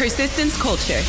[0.00, 1.02] Persistence culture.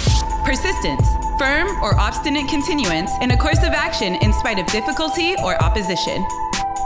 [0.44, 1.08] Persistence,
[1.40, 6.28] firm or obstinate continuance in a course of action in spite of difficulty or opposition.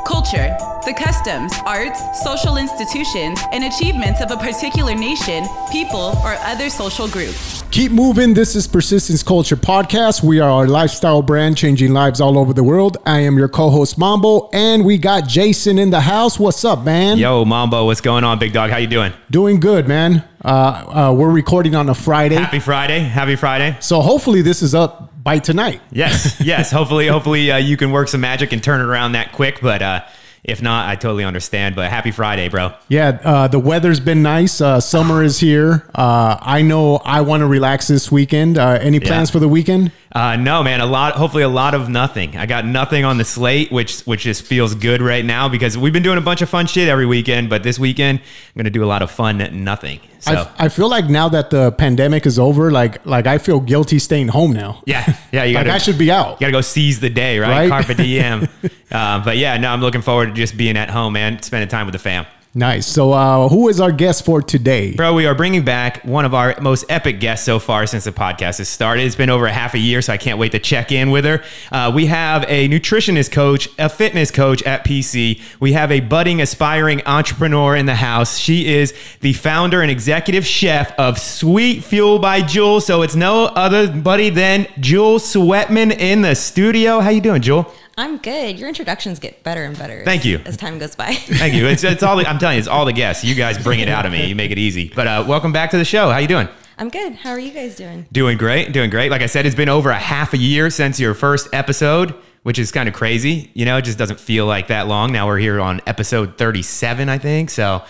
[0.06, 0.56] Culture,
[0.86, 7.08] the customs, arts, social institutions, and achievements of a particular nation, people, or other social
[7.08, 7.34] group.
[7.72, 8.36] Keep moving.
[8.36, 10.22] This is Persistence Culture Podcast.
[10.22, 12.98] We are a lifestyle brand changing lives all over the world.
[13.08, 16.38] I am your co host, Mambo, and we got Jason in the house.
[16.38, 17.18] What's up, man?
[17.18, 18.70] Yo, Mambo, what's going on, big dog?
[18.70, 19.12] How you doing?
[19.32, 20.24] Doing good, man.
[20.44, 22.36] Uh, uh, we're recording on a Friday.
[22.36, 23.00] Happy Friday.
[23.00, 23.76] Happy Friday.
[23.80, 25.82] So hopefully this is up by tonight.
[25.92, 26.72] Yes, yes.
[26.72, 29.60] hopefully, hopefully uh, you can work some magic and turn it around that quick.
[29.60, 30.06] But uh,
[30.44, 31.76] if not, I totally understand.
[31.76, 32.74] But happy Friday, bro.
[32.88, 34.62] Yeah, uh, the weather's been nice.
[34.62, 35.90] Uh, summer is here.
[35.94, 38.58] Uh, I know I want to relax this weekend.
[38.58, 39.34] Uh, any plans Yeah.
[39.34, 39.92] for the weekend?
[40.16, 40.80] Uh, no, man.
[40.80, 41.16] A lot.
[41.16, 42.38] Hopefully, a lot of nothing.
[42.38, 45.92] I got nothing on the slate, which which just feels good right now because we've
[45.92, 47.50] been doing a bunch of fun shit every weekend.
[47.50, 50.00] But this weekend, I'm gonna do a lot of fun nothing.
[50.20, 53.60] So I, I feel like now that the pandemic is over, like like I feel
[53.60, 54.82] guilty staying home now.
[54.86, 55.44] yeah, yeah.
[55.44, 56.40] You gotta I should be out.
[56.40, 57.70] You gotta go seize the day, right?
[57.70, 57.86] Right?
[57.86, 58.48] Carpe diem.
[58.92, 61.88] uh, but yeah, no, I'm looking forward to just being at home, man, spending time
[61.88, 62.26] with the fam.
[62.58, 62.88] Nice.
[62.88, 64.94] So, uh, who is our guest for today?
[64.94, 68.14] Bro, we are bringing back one of our most epic guests so far since the
[68.14, 69.02] podcast has started.
[69.04, 71.26] It's been over a half a year, so I can't wait to check in with
[71.26, 71.44] her.
[71.70, 75.42] Uh, we have a nutritionist coach, a fitness coach at PC.
[75.60, 78.38] We have a budding, aspiring entrepreneur in the house.
[78.38, 82.80] She is the founder and executive chef of Sweet Fuel by Jewel.
[82.80, 87.02] So it's no other buddy than Jewel Sweatman in the studio.
[87.02, 87.70] How you doing, Jewel?
[87.98, 88.60] I'm good.
[88.60, 90.04] Your introductions get better and better.
[90.04, 90.42] Thank as, you.
[90.46, 91.14] As time goes by.
[91.14, 91.66] Thank you.
[91.68, 92.18] It's, it's all.
[92.18, 93.24] The, I'm telling you, it's all the guests.
[93.24, 94.28] You guys bring it out of me.
[94.28, 94.92] You make it easy.
[94.94, 96.10] But uh, welcome back to the show.
[96.10, 96.50] How you doing?
[96.78, 97.14] I'm good.
[97.14, 98.06] How are you guys doing?
[98.12, 99.10] Doing great, doing great.
[99.10, 102.60] Like I said, it's been over a half a year since your first episode, which
[102.60, 103.50] is kind of crazy.
[103.54, 105.14] You know, it just doesn't feel like that long.
[105.14, 107.50] Now we're here on episode 37, I think.
[107.50, 107.82] So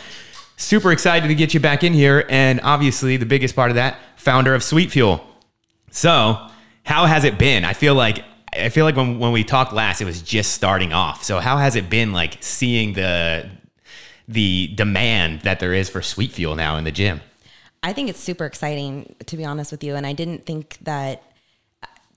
[0.56, 2.28] super excited to get you back in here.
[2.30, 5.26] And obviously, the biggest part of that, founder of Sweet Fuel.
[5.90, 6.48] So,
[6.84, 7.66] how has it been?
[7.66, 8.24] I feel like
[8.58, 11.24] I feel like when, when we talked last, it was just starting off.
[11.24, 13.50] So, how has it been like seeing the
[14.28, 17.22] the demand that there is for Sweet Fuel now in the gym?
[17.84, 19.96] I think it's super exciting, to be honest with you.
[19.96, 21.22] And I didn't think that,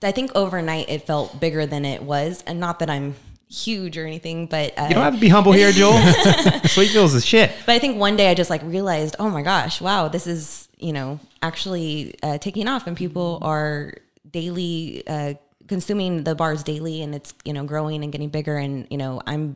[0.01, 2.43] I think overnight it felt bigger than it was.
[2.47, 3.13] And not that I'm
[3.49, 4.73] huge or anything, but.
[4.77, 5.93] Uh, You don't have to be humble here, Jewel.
[6.65, 7.51] Sweet Fuel's is shit.
[7.67, 10.67] But I think one day I just like realized, oh my gosh, wow, this is,
[10.79, 13.93] you know, actually uh, taking off and people are
[14.31, 15.35] daily uh,
[15.69, 18.57] consuming the bars daily and it's, you know, growing and getting bigger.
[18.57, 19.55] And, you know, I'm,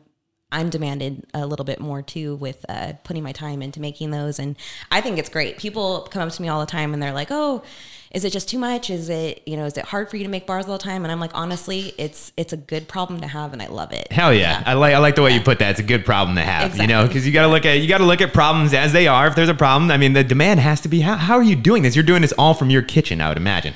[0.53, 4.38] I'm demanded a little bit more too with uh, putting my time into making those.
[4.38, 4.56] And
[4.91, 5.57] I think it's great.
[5.57, 7.63] People come up to me all the time and they're like, oh,
[8.12, 8.91] is it just too much?
[8.91, 11.03] Is it, you know, is it hard for you to make bars all the time?
[11.03, 14.12] And I'm like, honestly, it's, it's a good problem to have and I love it.
[14.12, 14.62] Hell yeah.
[14.68, 15.72] I like I like the way you put that.
[15.72, 17.88] It's a good problem to have, you know, because you got to look at you
[17.88, 19.25] got to look at problems as they are.
[19.25, 21.01] If there's a problem, I mean, the demand has to be.
[21.01, 21.95] How, how are you doing this?
[21.95, 23.74] You're doing this all from your kitchen, I would imagine.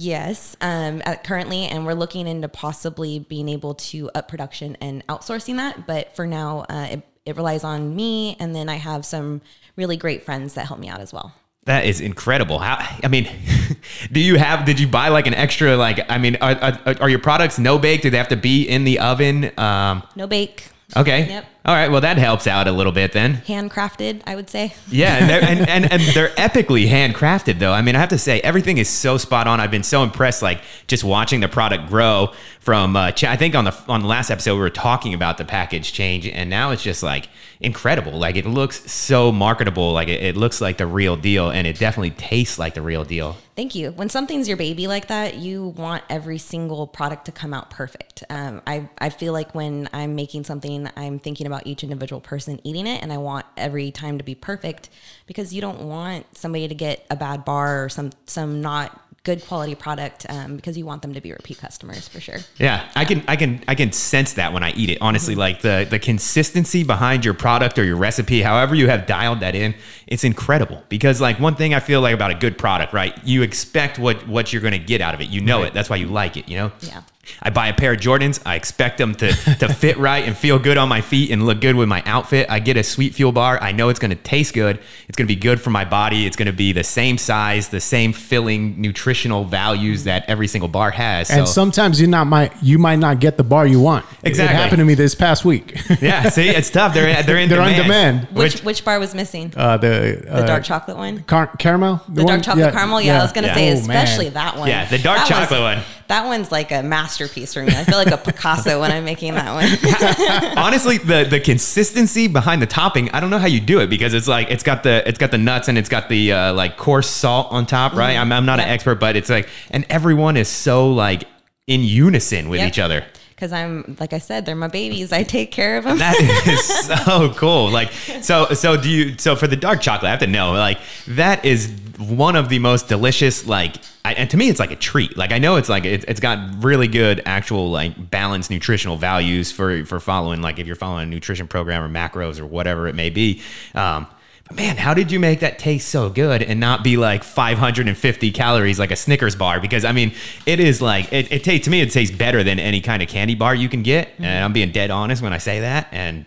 [0.00, 5.56] Yes, um, currently, and we're looking into possibly being able to up production and outsourcing
[5.56, 5.88] that.
[5.88, 9.40] But for now, uh, it, it relies on me, and then I have some
[9.74, 11.34] really great friends that help me out as well.
[11.64, 12.60] That is incredible.
[12.60, 13.28] How I mean,
[14.12, 14.64] do you have?
[14.64, 15.76] Did you buy like an extra?
[15.76, 18.02] Like, I mean, are, are, are your products no bake?
[18.02, 19.50] Do they have to be in the oven?
[19.58, 21.28] Um, No bake, okay.
[21.28, 21.44] Yep.
[21.68, 21.90] All right.
[21.90, 23.42] Well, that helps out a little bit then.
[23.46, 24.72] handcrafted, I would say.
[24.90, 27.74] Yeah, and they're, and, and, and they're epically handcrafted, though.
[27.74, 29.60] I mean, I have to say, everything is so spot on.
[29.60, 32.96] I've been so impressed, like just watching the product grow from.
[32.96, 35.92] Uh, I think on the on the last episode we were talking about the package
[35.92, 37.28] change, and now it's just like
[37.60, 38.12] incredible.
[38.12, 39.92] Like it looks so marketable.
[39.92, 43.04] Like it, it looks like the real deal, and it definitely tastes like the real
[43.04, 43.36] deal.
[43.58, 43.90] Thank you.
[43.90, 48.22] When something's your baby like that, you want every single product to come out perfect.
[48.30, 52.60] Um, I, I feel like when I'm making something, I'm thinking about each individual person
[52.64, 54.90] eating it, and I want every time to be perfect
[55.26, 59.44] because you don't want somebody to get a bad bar or some some not good
[59.46, 62.38] quality product um, because you want them to be repeat customers for sure.
[62.56, 64.98] Yeah, I can I can I can sense that when I eat it.
[65.00, 69.40] Honestly, like the the consistency behind your product or your recipe, however you have dialed
[69.40, 69.74] that in,
[70.06, 70.82] it's incredible.
[70.88, 73.14] Because like one thing I feel like about a good product, right?
[73.24, 75.28] You expect what what you're going to get out of it.
[75.28, 75.74] You know it.
[75.74, 76.72] That's why you like it, you know?
[76.80, 77.02] Yeah.
[77.42, 78.40] I buy a pair of Jordans.
[78.46, 81.60] I expect them to, to fit right and feel good on my feet and look
[81.60, 82.46] good with my outfit.
[82.50, 83.58] I get a sweet fuel bar.
[83.62, 84.78] I know it's going to taste good.
[85.08, 86.26] It's going to be good for my body.
[86.26, 90.68] It's going to be the same size, the same filling nutritional values that every single
[90.68, 91.30] bar has.
[91.30, 94.04] And so, sometimes you not might you might not get the bar you want.
[94.22, 94.54] Exactly.
[94.54, 95.76] It happened to me this past week.
[96.00, 96.94] yeah, see, it's tough.
[96.94, 98.20] They're they're in They're on demand.
[98.22, 98.36] demand.
[98.36, 99.52] Which Which- which, bar was missing?
[99.56, 101.22] Uh, the the uh, dark chocolate one.
[101.24, 102.02] car- caramel.
[102.08, 103.00] The dark chocolate caramel.
[103.00, 103.54] Yeah, I was gonna Yeah.
[103.54, 104.34] say Oh, especially man.
[104.34, 104.68] that one.
[104.68, 105.78] Yeah, the dark That was- chocolate one.
[106.08, 107.68] That one's like a masterpiece for me.
[107.74, 110.58] I feel like a Picasso when I'm making that one.
[110.58, 114.14] Honestly, the the consistency behind the topping, I don't know how you do it because
[114.14, 116.76] it's like it's got the it's got the nuts and it's got the uh, like
[116.76, 118.16] coarse salt on top, right?
[118.16, 118.72] I'm, I'm not an Mm-hmm.
[118.74, 121.24] Expert, but it's like and everyone is so like
[121.66, 122.68] in unison with Yep.
[122.68, 123.04] each other.
[123.38, 125.12] Because I'm, like I said, they're my babies.
[125.12, 125.98] I take care of them.
[125.98, 126.66] That is
[127.06, 127.70] so cool.
[127.70, 130.80] Like so so do you so for the dark chocolate, I have to know like
[131.06, 134.76] that is one of the most delicious like I, and to me it's like a
[134.76, 135.16] treat.
[135.16, 139.52] Like I know it's like it, it's got really good actual like balanced nutritional values
[139.52, 142.96] for for following like if you're following a nutrition program or macros or whatever it
[142.96, 143.40] may be.
[143.72, 144.08] Um
[144.52, 148.78] man, how did you make that taste so good and not be like 550 calories
[148.78, 149.60] like a Snickers bar?
[149.60, 150.12] Because I mean,
[150.46, 151.80] it is like it, it tastes to me.
[151.80, 154.72] It tastes better than any kind of candy bar you can get, and I'm being
[154.72, 155.88] dead honest when I say that.
[155.92, 156.26] And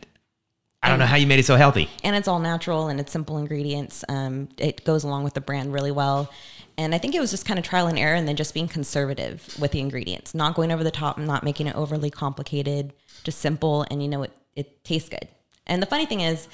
[0.84, 1.90] I don't know how you made it so healthy.
[2.04, 4.04] and it's all natural and it's simple ingredients.
[4.10, 6.32] Um, it goes along with the brand really well.
[6.78, 8.68] And I think it was just kind of trial and error and then just being
[8.68, 12.94] conservative with the ingredients, not going over the top, and not making it overly complicated,
[13.24, 13.86] just simple.
[13.92, 15.28] And you know, it, it tastes good.
[15.68, 16.48] And the funny thing is,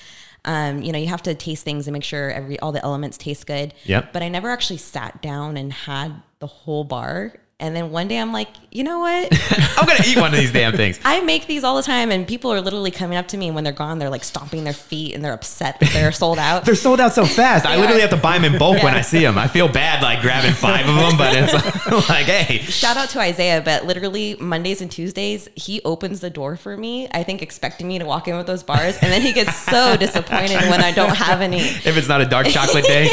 [0.48, 3.18] um, you know, you have to taste things and make sure every all the elements
[3.18, 3.74] taste good.
[3.84, 4.14] Yep.
[4.14, 7.34] But I never actually sat down and had the whole bar.
[7.59, 9.30] And then one day I'm like, you know what?
[9.77, 11.00] I'm gonna eat one of these damn things.
[11.04, 13.56] I make these all the time, and people are literally coming up to me and
[13.56, 13.98] when they're gone.
[13.98, 16.65] They're like stomping their feet and they're upset that they're sold out.
[16.68, 17.65] They're sold out so fast.
[17.65, 18.07] I literally are.
[18.07, 19.39] have to buy them in bulk when I see them.
[19.39, 21.54] I feel bad like grabbing five of them, but it's
[22.09, 26.57] like, hey, Shout out to Isaiah, but literally Mondays and Tuesdays, he opens the door
[26.57, 27.07] for me.
[27.12, 29.98] I think expecting me to walk in with those bars, and then he gets so
[29.98, 31.62] disappointed when I don't have any.
[31.62, 33.07] if it's not a dark chocolate day.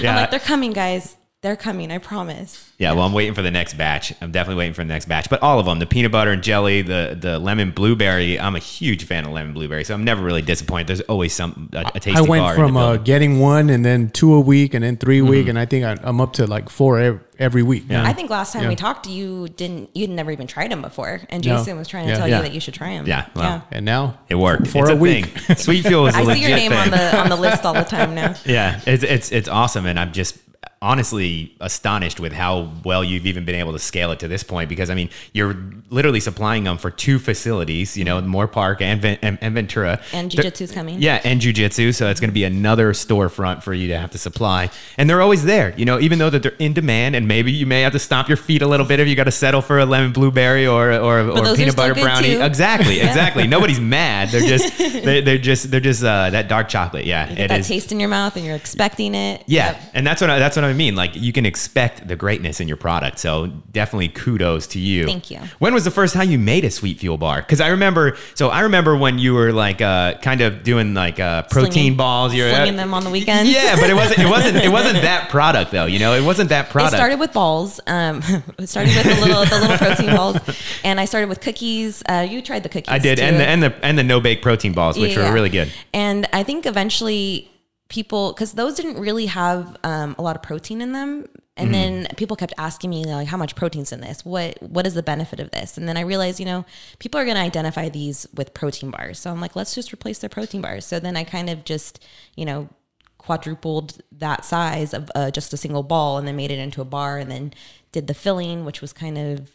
[0.00, 0.10] Yeah.
[0.10, 1.16] I'm like, they're coming, guys.
[1.42, 1.90] They're coming.
[1.90, 2.70] I promise.
[2.78, 4.12] Yeah, well, I'm waiting for the next batch.
[4.20, 5.30] I'm definitely waiting for the next batch.
[5.30, 8.38] But all of them, the peanut butter and jelly, the the lemon blueberry.
[8.38, 10.88] I'm a huge fan of lemon blueberry, so I'm never really disappointed.
[10.88, 14.10] There's always some a, a tasty I went bar from uh, getting one and then
[14.10, 16.46] two a week and then 3 a week, and I think I, I'm up to
[16.46, 17.88] like four every, every week.
[17.88, 18.04] now.
[18.04, 18.68] I think last time Yeah.
[18.68, 19.88] we talked, you didn't.
[19.94, 21.56] You'd never even tried them before, and No.
[21.56, 22.18] Jason was trying to Yeah.
[22.18, 22.36] tell Yeah.
[22.36, 23.06] you that you should try them.
[23.06, 24.66] Yeah, well, and now it worked.
[24.66, 25.24] for it's a a, week.
[25.26, 25.56] thing.
[25.56, 26.78] Sweet fuel is a I see legit your name thing.
[26.80, 28.34] on the on the list all the time now.
[28.44, 30.36] Yeah, it's it's it's awesome, and I'm just
[30.82, 34.68] honestly astonished with how well you've even been able to scale it to this point.
[34.68, 35.54] Because I mean, you're
[35.90, 37.96] literally supplying them for two facilities.
[37.96, 40.00] You know, Moorpark and and, and Ventura.
[40.12, 41.00] And Jiu-Jitsu's coming.
[41.02, 44.18] Yeah, and Jiu-Jitsu, So it's going to be another storefront for you to have to
[44.18, 45.74] supply, and they're always there.
[45.76, 48.28] You know, even though that they're in demand, and maybe you may have to stomp
[48.28, 50.92] your feet a little bit if you got to settle for a lemon blueberry or
[50.92, 52.36] or, or peanut butter brownie.
[52.36, 52.40] too.
[52.42, 53.46] Exactly, exactly.
[53.46, 54.30] Nobody's mad.
[54.30, 57.04] They're just they're, they're just they're just uh, that dark chocolate.
[57.04, 57.68] Yeah, Get it that is.
[57.68, 59.42] taste in your mouth, and you're expecting it.
[59.46, 59.80] Yeah, Yep.
[59.94, 60.94] and that's what I, that's what I mean.
[60.96, 63.18] Like you can expect the greatness in your product.
[63.18, 65.04] So definitely kudos to you.
[65.06, 65.38] Thank you.
[65.58, 67.40] When was the first time you made a sweet fuel bar?
[67.42, 68.16] Because I remember.
[68.34, 71.96] So I remember when you were like uh, kind of doing like uh, protein Slinging-
[71.96, 72.34] balls.
[72.34, 73.50] You're slinging them on the weekends.
[73.50, 74.20] Yeah, but it wasn't.
[74.20, 74.56] It wasn't.
[74.56, 75.86] It wasn't that product though.
[75.86, 76.94] You know, it wasn't that product.
[76.94, 77.80] It started with balls.
[77.86, 78.22] Um,
[78.58, 80.36] it started with the little the little protein balls,
[80.84, 82.02] and I started with cookies.
[82.08, 82.88] Uh, you tried the cookies.
[82.92, 83.24] I did, too.
[83.24, 85.28] and the and the and the no bake protein balls, which Yeah.
[85.28, 85.72] were really good.
[85.92, 87.49] And I think eventually
[87.90, 91.26] people, because those didn't really have um, a lot of protein in them.
[91.56, 91.72] And Mm-hmm.
[91.72, 94.24] then people kept asking me like, how much protein's in this?
[94.24, 95.76] What what is the benefit of this?
[95.76, 96.64] And then I realized, you know,
[97.00, 99.18] people are going to identify these with protein bars.
[99.18, 100.86] So I'm like, let's just replace their protein bars.
[100.86, 102.02] So then I kind of just,
[102.34, 102.70] you know,
[103.18, 106.86] quadrupled that size of uh, just a single ball, and then made it into a
[106.86, 107.52] bar, and then
[107.92, 109.50] did the filling, which was kind of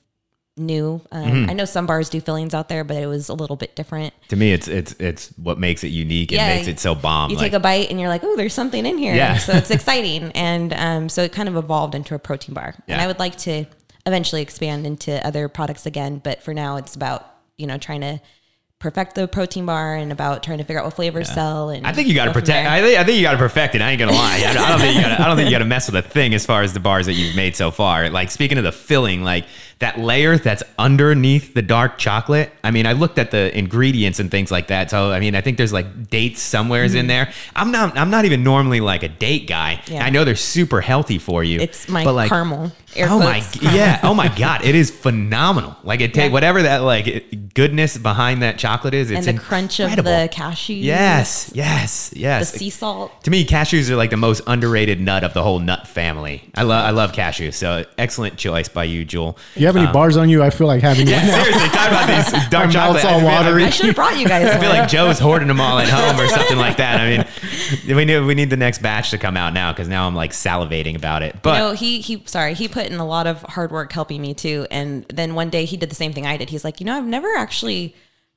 [0.57, 1.01] new.
[1.11, 1.49] Um, Mm-hmm.
[1.49, 4.13] I know some bars do fillings out there, but it was a little bit different.
[4.29, 7.29] To me, it's it's it's what makes it unique and Yeah, makes it so bomb.
[7.29, 9.15] You like, take a bite and you're like, oh, there's something in here.
[9.15, 9.37] Yeah.
[9.37, 10.31] So it's exciting.
[10.35, 12.75] And um, so it kind of evolved into a protein bar.
[12.87, 13.65] And I would like to
[14.05, 16.19] eventually expand into other products again.
[16.23, 17.25] But for now, it's about,
[17.57, 18.21] you know, trying to
[18.77, 21.69] perfect the protein bar and about trying to figure out what flavors sell.
[21.69, 22.67] And I think you got to protect.
[22.69, 23.81] I think, I think you got to perfect it.
[23.81, 24.43] I ain't gonna lie.
[24.45, 25.19] I don't, I don't think you got.
[25.19, 27.05] I don't think you got to mess with a thing as far as the bars
[27.07, 28.09] that you've made so far.
[28.09, 29.45] Like speaking of the filling, like
[29.79, 32.51] that layer that's underneath the dark chocolate.
[32.63, 34.89] I mean, I looked at the ingredients and things like that.
[34.89, 37.31] So I mean, I think there's like dates somewheres in there.
[37.55, 37.97] I'm not.
[37.97, 39.81] I'm not even normally like a date guy.
[39.83, 39.93] Mm-hmm.
[39.93, 40.05] Yeah.
[40.05, 41.59] I know they're super healthy for you.
[41.59, 42.71] It's my but, like, caramel.
[42.95, 46.31] Air oh my yeah oh my god it is phenomenal like it take Yeah.
[46.31, 50.83] whatever that like goodness behind that chocolate is it's and the crunch of the cashews.
[50.83, 52.51] Yes, yes, yes.
[52.51, 53.23] The sea salt.
[53.23, 56.49] to me, cashews are like the most underrated nut of the whole nut family.
[56.55, 57.53] I love I love cashews.
[57.55, 59.37] So excellent choice by you, Jewel.
[59.65, 60.41] You have any um, bars on you?
[60.43, 61.43] I feel like having Yeah, one now.
[61.43, 63.03] seriously, talk about these dark My chocolate.
[63.03, 63.63] mouth's all I I watery.
[63.65, 66.19] I should have brought you guys I feel like Joe's hoarding them all at home
[66.19, 66.99] or something like that.
[67.01, 70.07] I mean, we need we need the next batch to come out now because now
[70.07, 71.35] I'm like salivating about it.
[71.41, 74.21] But you know, he he sorry, he put in a lot of hard work helping
[74.21, 74.67] me too.
[74.71, 76.49] And then one day he did the same thing I did.
[76.49, 77.95] He's like, you know, I've never actually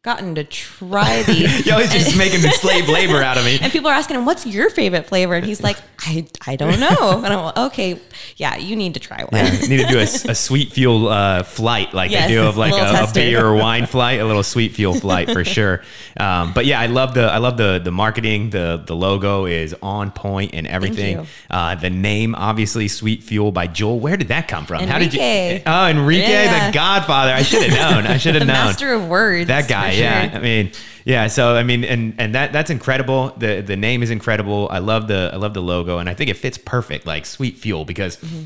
[0.08, 1.64] gotten to try these.
[1.64, 3.58] He's just making the slave labor out of me.
[3.60, 6.80] And people are asking him, "What's your favorite flavor?" And he's like, "I I don't
[6.80, 8.00] know." And I'm like, "Okay,
[8.36, 11.42] yeah, you need to try one." Yeah, need to do a, a sweet fuel uh,
[11.42, 14.24] flight like Yes, they do of like little a, a beer or wine flight, a
[14.24, 15.82] little sweet fuel flight for sure.
[16.18, 18.50] Um, but yeah, I love the I love the the marketing.
[18.50, 21.26] The the logo is on point and everything.
[21.50, 24.00] Uh, the name, obviously, Sweet Fuel by Jewel.
[24.00, 24.86] Where did that come from?
[24.86, 25.20] How did you?
[25.20, 25.62] Enrique.
[25.66, 26.70] Oh, Enrique, Yeah.
[26.70, 27.32] the Godfather.
[27.32, 28.06] I should have known.
[28.06, 28.54] I should have known.
[28.56, 29.48] master of words.
[29.48, 29.90] That guy.
[29.98, 30.30] Yeah.
[30.34, 30.72] I mean,
[31.04, 31.26] yeah.
[31.26, 33.32] So I mean, and and that that's incredible.
[33.36, 34.68] The the name is incredible.
[34.70, 37.58] I love the I love the logo, and I think it fits perfect, like Sweet
[37.58, 38.16] Fuel, because.
[38.16, 38.44] Mm-hmm.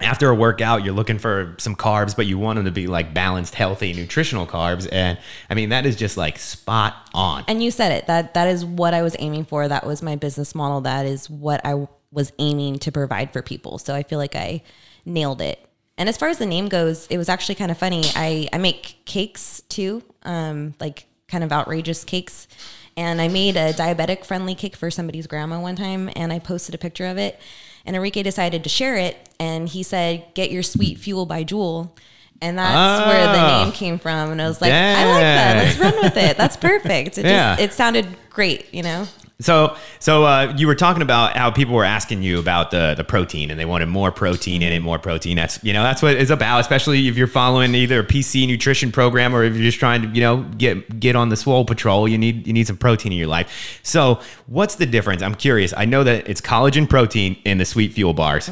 [0.00, 3.14] After a workout, you're looking for some carbs, but you want them to be like
[3.14, 4.88] balanced, healthy, nutritional carbs.
[4.90, 5.16] And
[5.48, 7.44] I mean, that is just like spot on.
[7.46, 8.08] And you said it.
[8.08, 9.68] That that is what I was aiming for.
[9.68, 10.80] That was my business model.
[10.80, 13.78] That is what I was aiming to provide for people.
[13.78, 14.62] So I feel like I
[15.04, 15.64] nailed it.
[15.98, 18.02] And as far as the name goes, it was actually kind of funny.
[18.16, 22.48] I I make cakes too, um, like kind of outrageous cakes.
[22.96, 26.74] And I made a diabetic friendly cake for somebody's grandma one time, and I posted
[26.74, 27.40] a picture of it.
[27.86, 31.94] And Enrique decided to share it, and he said, "Get your sweet fuel by Jewel."
[32.40, 33.64] And that's where the Oh.
[33.64, 34.32] name came from.
[34.32, 35.56] And I was like, I like that.
[35.64, 36.36] Let's run with it.
[36.36, 37.16] That's perfect.
[37.16, 37.52] It Yeah.
[37.56, 39.06] just it sounded great, you know.
[39.42, 43.04] So, so uh, you were talking about how people were asking you about the the
[43.04, 45.36] protein, and they wanted more protein in it, more protein.
[45.36, 46.60] That's you know that's what it's about.
[46.60, 50.08] Especially if you're following either a PC nutrition program or if you're just trying to
[50.08, 52.08] you know get get on the swole patrol.
[52.08, 53.80] You need you need some protein in your life.
[53.82, 55.22] So, what's the difference?
[55.22, 55.74] I'm curious.
[55.76, 58.50] I know that it's collagen protein in the sweet fuel bars.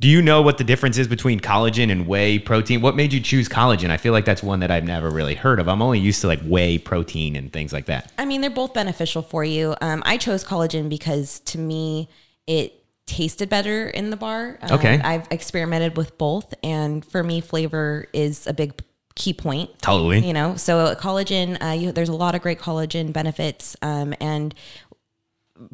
[0.00, 2.80] Do you know what the difference is between collagen and whey protein?
[2.82, 3.90] What made you choose collagen?
[3.90, 5.68] I feel like that's one that I've never really heard of.
[5.68, 8.12] I'm only used to like whey protein and things like that.
[8.16, 9.74] I mean, they're both beneficial for you.
[9.80, 12.08] Um, I chose collagen because to me,
[12.46, 14.58] it tasted better in the bar.
[14.62, 15.00] Um, Okay.
[15.02, 18.80] I've experimented with both, and for me, flavor is a big
[19.16, 19.70] key point.
[19.82, 20.24] Totally.
[20.24, 24.54] You know, so collagen, uh, you, there's a lot of great collagen benefits, um, and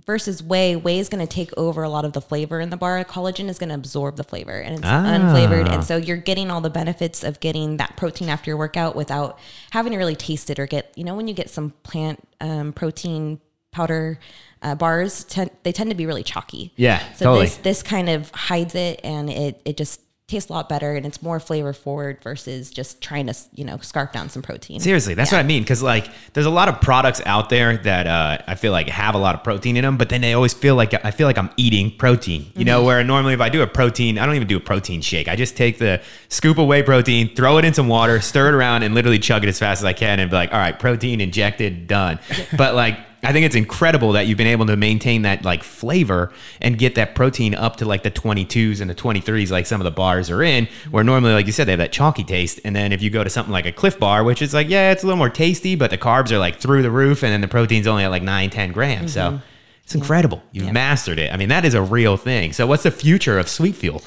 [0.07, 2.77] versus whey, whey is going to take over a lot of the flavor in the
[2.77, 3.05] bar.
[3.05, 5.05] Collagen is going to absorb the flavor, and it's Ah.
[5.05, 8.97] unflavored, and so you're getting all the benefits of getting that protein after your workout
[8.97, 9.39] without
[9.71, 10.93] having to really taste it or get.
[10.97, 13.41] You know, when you get some plant um, protein
[13.73, 14.19] powder.
[14.63, 15.25] Uh, bars
[15.63, 16.73] they tend to be really chalky.
[16.77, 17.45] Yeah, So totally.
[17.47, 20.01] this this kind of hides it, and it it just
[20.35, 23.79] tastes a lot better, and it's more flavor forward versus just trying to you know
[23.79, 24.81] scarf down some protein.
[24.81, 25.63] Seriously, that's what I mean.
[25.63, 29.15] Because like, there's a lot of products out there that uh, I feel like have
[29.15, 31.39] a lot of protein in them, but then they always feel like I feel like
[31.39, 32.51] I'm eating protein.
[32.57, 35.01] You know, where normally if I do a protein, I don't even do a protein
[35.01, 35.29] shake.
[35.29, 38.55] I just take the scoop of whey protein, throw it in some water, stir it
[38.55, 40.79] around, and literally chug it as fast as I can, and be like, all right,
[40.79, 42.19] protein injected, done.
[42.57, 42.99] but like.
[43.25, 46.95] I think it's incredible that you've been able to maintain that like flavor and get
[46.97, 50.31] that protein up to like the 22s and the 23s, like some of the bars
[50.31, 52.61] are in, where normally, like you said, they have that chalky taste.
[52.65, 54.91] And then if you go to something like a Clif Bar, which is like, yeah,
[54.91, 57.41] it's a little more tasty, but the carbs are like through the roof, and then
[57.41, 59.13] the protein's only at like nine, 10 grams.
[59.13, 59.45] So mm-hmm.
[59.83, 60.43] it's incredible.
[60.53, 61.33] You've mastered it.
[61.33, 62.53] I mean, that is a real thing.
[62.53, 64.03] So what's the future of Sweet Fuel?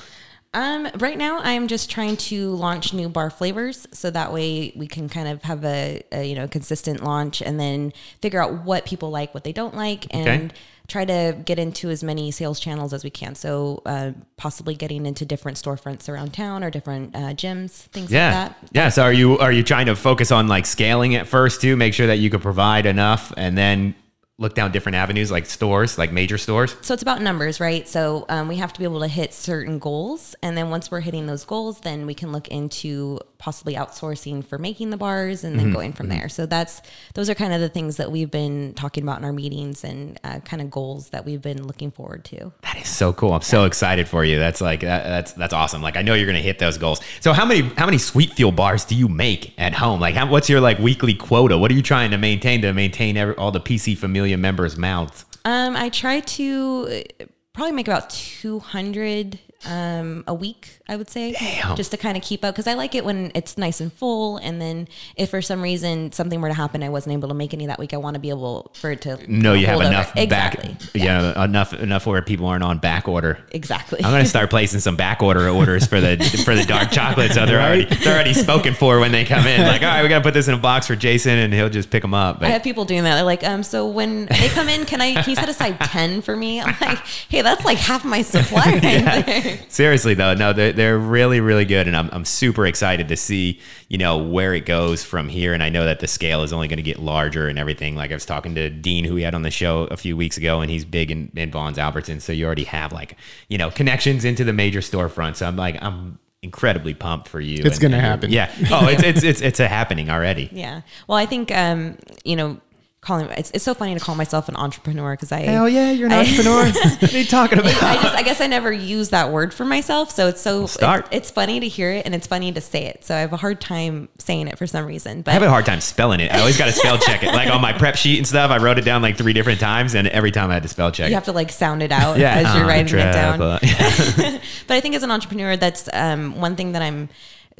[0.53, 4.87] Um, right now, I'm just trying to launch new bar flavors, so that way we
[4.87, 8.85] can kind of have a, a you know consistent launch, and then figure out what
[8.85, 10.59] people like, what they don't like, and Okay.
[10.87, 13.35] try to get into as many sales channels as we can.
[13.35, 18.25] So uh, possibly getting into different storefronts around town or different uh, gyms, things Yeah.
[18.25, 18.69] like that.
[18.71, 18.89] Yeah.
[18.89, 21.75] So are you are you trying to focus on like scaling it first too?
[21.75, 23.95] Make sure that you can provide enough and then
[24.39, 26.75] look down different avenues like stores, like major stores.
[26.82, 27.88] So it's about numbers, right?
[27.88, 31.01] So um, we have to be able to hit certain goals, and then once we're
[31.01, 35.58] hitting those goals, then we can look into possibly outsourcing for making the bars, and
[35.60, 35.74] then Mm-hmm.
[35.75, 36.29] going from there.
[36.29, 36.82] So that's
[37.13, 40.20] those are kind of the things that we've been talking about in our meetings, and
[40.24, 42.51] uh, kind of goals that we've been looking forward to.
[42.62, 43.34] That is so cool.
[43.34, 44.39] I'm so excited for you.
[44.39, 45.82] That's like that, that's that's awesome.
[45.82, 47.00] Like I know you're gonna hit those goals.
[47.22, 50.00] So how many how many sweet fuel bars do you make at home?
[50.00, 51.58] Like how, what's your like weekly quota?
[51.58, 55.25] What are you trying to maintain to maintain every, all the PC Familia members' mouths?
[55.46, 61.31] Um, I try to uh, probably make about 200 um, a week, I would say,
[61.33, 61.75] Damn.
[61.75, 64.37] just to kind of keep up because I like it when it's nice and full.
[64.37, 67.53] And then if for some reason something were to happen, I wasn't able to make
[67.53, 69.85] any that week, I want to be able for it to No, you have hold
[69.85, 69.93] over.
[69.93, 70.73] enough exactly.
[70.73, 70.81] back.
[70.93, 71.43] Yeah.
[71.43, 73.39] enough enough where people aren't on back order.
[73.51, 74.03] exactly.
[74.03, 77.45] I'm gonna start placing some back order orders for the for the dark chocolate, so
[77.45, 79.61] they're already they're already spoken for when they come in.
[79.61, 81.89] Like, all right, we gotta put this in a box for Jason, and he'll just
[81.89, 82.41] pick them up.
[82.41, 83.15] I have people doing that.
[83.15, 86.21] They're like, um, so when they come in, can I can you set aside ten
[86.21, 86.61] for me?
[86.61, 86.99] I'm like,
[87.29, 89.46] hey, that's like half my supply right there.
[89.69, 93.59] seriously though, no, they're, they're really really good, and I'm I'm super excited to see
[93.89, 95.53] you know where it goes from here.
[95.53, 97.95] And I know that the scale is only going to get larger and everything.
[97.95, 100.37] Like I was talking to Dean, who we had on the show a few weeks
[100.37, 103.69] ago, and he's big in, in Vons Albertson, so you already have like you know
[103.69, 105.37] connections into the major storefronts.
[105.37, 107.63] So I'm like I'm incredibly pumped for you.
[107.65, 108.31] It's and- gonna and happen.
[108.31, 108.51] Yeah.
[108.71, 110.49] Oh, it's it's it's it's a happening already.
[110.57, 110.81] Yeah.
[111.07, 112.59] Well, I think um, you know,
[113.07, 116.07] calling it's, it's so funny to call myself an entrepreneur because I Hell yeah, you're
[116.07, 116.65] an I- entrepreneur.
[116.99, 117.81] what are you talking about?
[117.81, 121.05] I just I guess I never use that word for myself, so it's so start.
[121.07, 123.05] It's, it's funny to hear it and it's funny to say it.
[123.05, 125.21] So I have a hard time saying it for some reason.
[125.21, 126.33] But I have a hard time spelling it.
[126.33, 127.27] I always got to spell check it.
[127.27, 129.95] Like on my prep sheet and stuff, I wrote it down like three different times,
[129.95, 132.19] and every time I had to spell check you have to like sound it out
[132.19, 133.41] Yeah, as you're writing it down.
[133.41, 134.39] entrepreneur.
[134.67, 137.07] but I think as an entrepreneur, that's um, one thing that I'm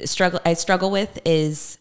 [0.04, 0.40] struggle.
[0.44, 1.78] I struggle with is,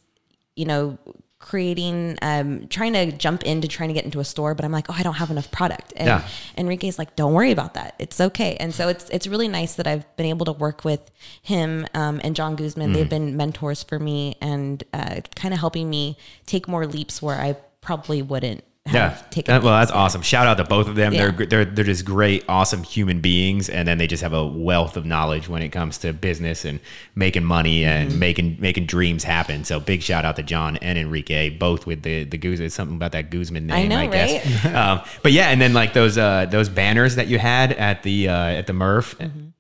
[0.56, 0.98] you know,
[1.40, 4.90] creating, um, trying to jump into trying to get into a store, but I'm like,
[4.90, 5.94] oh, I don't have enough product.
[5.96, 6.28] And Yeah.
[6.58, 7.94] Enrique's like, don't worry about that.
[8.00, 8.56] It's okay.
[8.56, 11.12] And so it's it's really nice that I've been able to work with
[11.44, 12.92] him um, and John Guzman.
[12.92, 12.94] Mm.
[12.94, 17.40] They've been mentors for me and uh, kind of helping me take more leaps where
[17.40, 18.64] I probably wouldn't.
[18.94, 19.18] Yeah.
[19.46, 20.22] That- well, that's awesome.
[20.22, 21.14] Shout out to both of them.
[21.14, 21.32] Yeah.
[21.32, 24.98] They're they're they're just great, awesome human beings, and then they just have a wealth
[24.98, 26.80] of knowledge when it comes to business and
[27.16, 28.20] making money and Mm-hmm.
[28.20, 29.64] making making dreams happen.
[29.64, 32.70] So big shout out to John and Enrique, both with the the Guzman.
[32.70, 34.66] Something about that Guzman I name, I, know, guess.
[34.74, 38.30] um, but yeah, and then like those uh, those banners that you had at the
[38.30, 39.16] uh, at the Murph.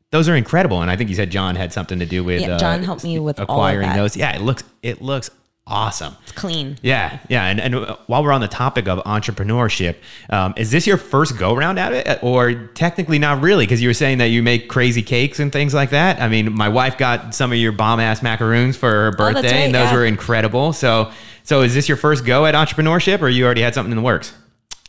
[0.09, 2.49] Those are incredible, and I think you said John had something to do with Mm-hmm.
[2.49, 4.15] Yeah, uh, John helped me with acquiring those.
[4.15, 5.29] Yeah, it looks it looks
[5.67, 6.15] awesome.
[6.23, 6.77] It's clean.
[6.81, 7.75] Yeah, yeah, and, and
[8.07, 9.97] while we're on the topic of entrepreneurship,
[10.29, 13.65] um, is this your first go round at it, or technically not really?
[13.65, 16.21] Because you were saying that you make crazy cakes and things like that.
[16.21, 19.41] I mean, my wife got some of your bomb ass macaroons for her Oh, birthday,
[19.41, 19.95] right, and those yeah.
[19.95, 20.73] were incredible.
[20.73, 21.11] So,
[21.43, 24.03] so is this your first go at entrepreneurship, or you already had something in the
[24.03, 24.33] works?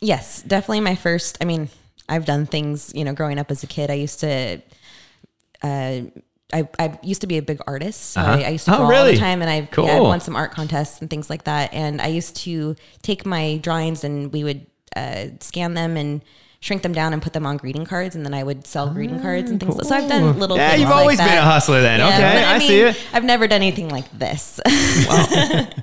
[0.01, 1.39] Yes, definitely my first.
[1.41, 1.69] I mean,
[2.09, 3.91] I've done things, you know, growing up as a kid.
[3.91, 4.63] I used to,
[5.63, 6.01] uh,
[6.53, 8.13] I, I used to be a big artist.
[8.13, 8.33] So Uh-huh.
[8.33, 9.13] I, I used to Oh, draw all really?
[9.13, 9.85] the time and I've, Cool.
[9.87, 11.73] yeah, I've won some art contests and things like that.
[11.75, 16.23] And I used to take my drawings and we would uh, scan them and
[16.61, 18.17] shrink them down and put them on greeting cards.
[18.17, 19.77] And then I would sell greeting cards and things.
[19.87, 22.01] So I've done little Yeah, things you've like always been a hustler then.
[22.01, 23.01] Yeah, okay, but I, see it.
[23.13, 24.61] I've never done anything like this.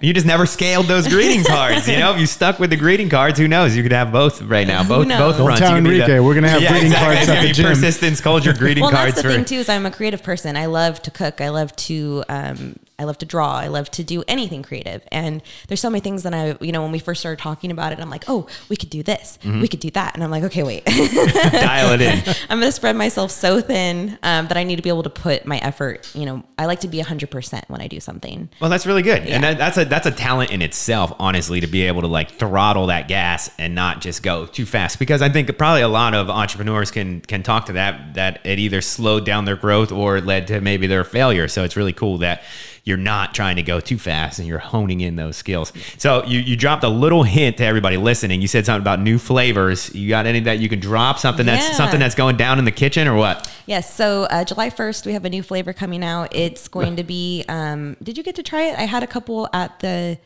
[0.01, 1.87] You just never scaled those greeting cards.
[1.87, 3.75] You know, if you stuck with the greeting cards, who knows?
[3.75, 4.83] You could have both right now.
[4.87, 5.59] Both both fronts.
[5.59, 7.65] tell You could be Enrique, we're gonna have greeting cards It's at gonna the gym.
[7.65, 9.35] Persistence culture greeting well, cards that's the for.
[9.35, 10.55] thing too is I'm a creative person.
[10.57, 11.41] I love to cook.
[11.41, 13.53] I love to um, I love to draw.
[13.57, 15.03] I love to do anything creative.
[15.11, 17.91] And there's so many things that I you know when we first started talking about
[17.91, 19.61] it, I'm like, oh, we could do this, Mm-hmm.
[19.61, 22.23] we could do that, and I'm like, okay, wait, Dial it in.
[22.49, 25.45] I'm gonna spread myself so thin um, that I need to be able to put
[25.45, 26.09] my effort.
[26.15, 28.49] You know, I like to be 100 percent when I do something.
[28.59, 31.67] Well, that's really good, and that, that's a that's a talent in itself, honestly, to
[31.67, 34.99] be able to like throttle that gas and not just go too fast.
[34.99, 38.59] Because I think probably a lot of entrepreneurs can can talk to that that it
[38.59, 41.47] either slowed down their growth or led to maybe their failure.
[41.47, 42.43] So it's really cool that
[42.85, 45.73] you're not trying to go too fast and you're honing in those skills.
[45.97, 48.41] So you you dropped a little hint to everybody listening.
[48.41, 49.93] You said something about new flavors.
[49.95, 51.17] You got any that you can drop?
[51.19, 51.73] Something that's Yeah.
[51.75, 53.51] something that's going down in the kitchen or what?
[53.65, 53.91] Yes.
[53.93, 56.35] So uh, July 1st, we have a new flavor coming out.
[56.35, 57.43] It's going to be.
[57.49, 58.77] Um, did you get to try it?
[58.77, 60.19] I had a couple at the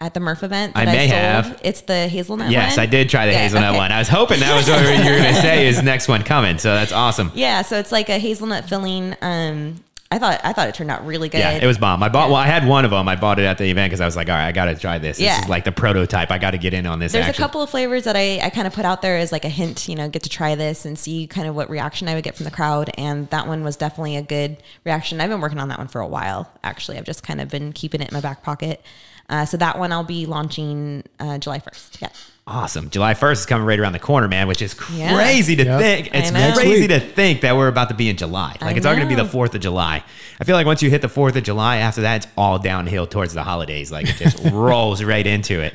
[0.00, 0.74] at the Murph event.
[0.74, 1.20] That I may sold.
[1.20, 1.60] have.
[1.62, 2.46] It's the hazelnut.
[2.46, 2.52] One.
[2.52, 2.82] Yes, one.
[2.82, 3.78] I did try the Yeah, hazelnut okay.
[3.78, 3.92] one.
[3.92, 6.58] I was hoping that was what you were going to say is next one coming.
[6.58, 7.30] So that's awesome.
[7.36, 9.14] Yeah, so it's like a hazelnut filling.
[9.22, 9.76] Um,
[10.12, 11.38] I thought I thought it turned out really good.
[11.38, 12.02] Yeah, it was bomb.
[12.02, 12.30] I bought.
[12.30, 13.08] Well, I had one of them.
[13.08, 14.74] I bought it at the event because I was like, all right, I got to
[14.74, 15.18] try this.
[15.18, 16.32] This is like the prototype.
[16.32, 17.12] I got to get in on this.
[17.12, 17.40] There's action.
[17.40, 19.48] a couple of flavors that I, I kind of put out there as like a
[19.48, 22.24] hint, you know, get to try this and see kind of what reaction I would
[22.24, 22.90] get from the crowd.
[22.98, 25.20] And that one was definitely a good reaction.
[25.20, 26.98] I've been working on that one for a while, actually.
[26.98, 28.82] I've just kind of been keeping it in my back pocket.
[29.28, 32.00] Uh, so that one I'll be launching uh, July 1st.
[32.02, 32.08] Yeah.
[32.50, 32.90] Awesome.
[32.90, 35.14] July 1st is coming right around the corner, man, which is Yeah.
[35.14, 35.80] crazy to Yep.
[35.80, 36.10] think.
[36.12, 38.56] It's crazy to think that we're about to be in July.
[38.60, 40.02] Like I it's all going to be the 4th of July.
[40.40, 43.06] I feel like once you hit the 4th of July, after that, it's all downhill
[43.06, 43.92] towards the holidays.
[43.92, 45.74] Like it just rolls right into it.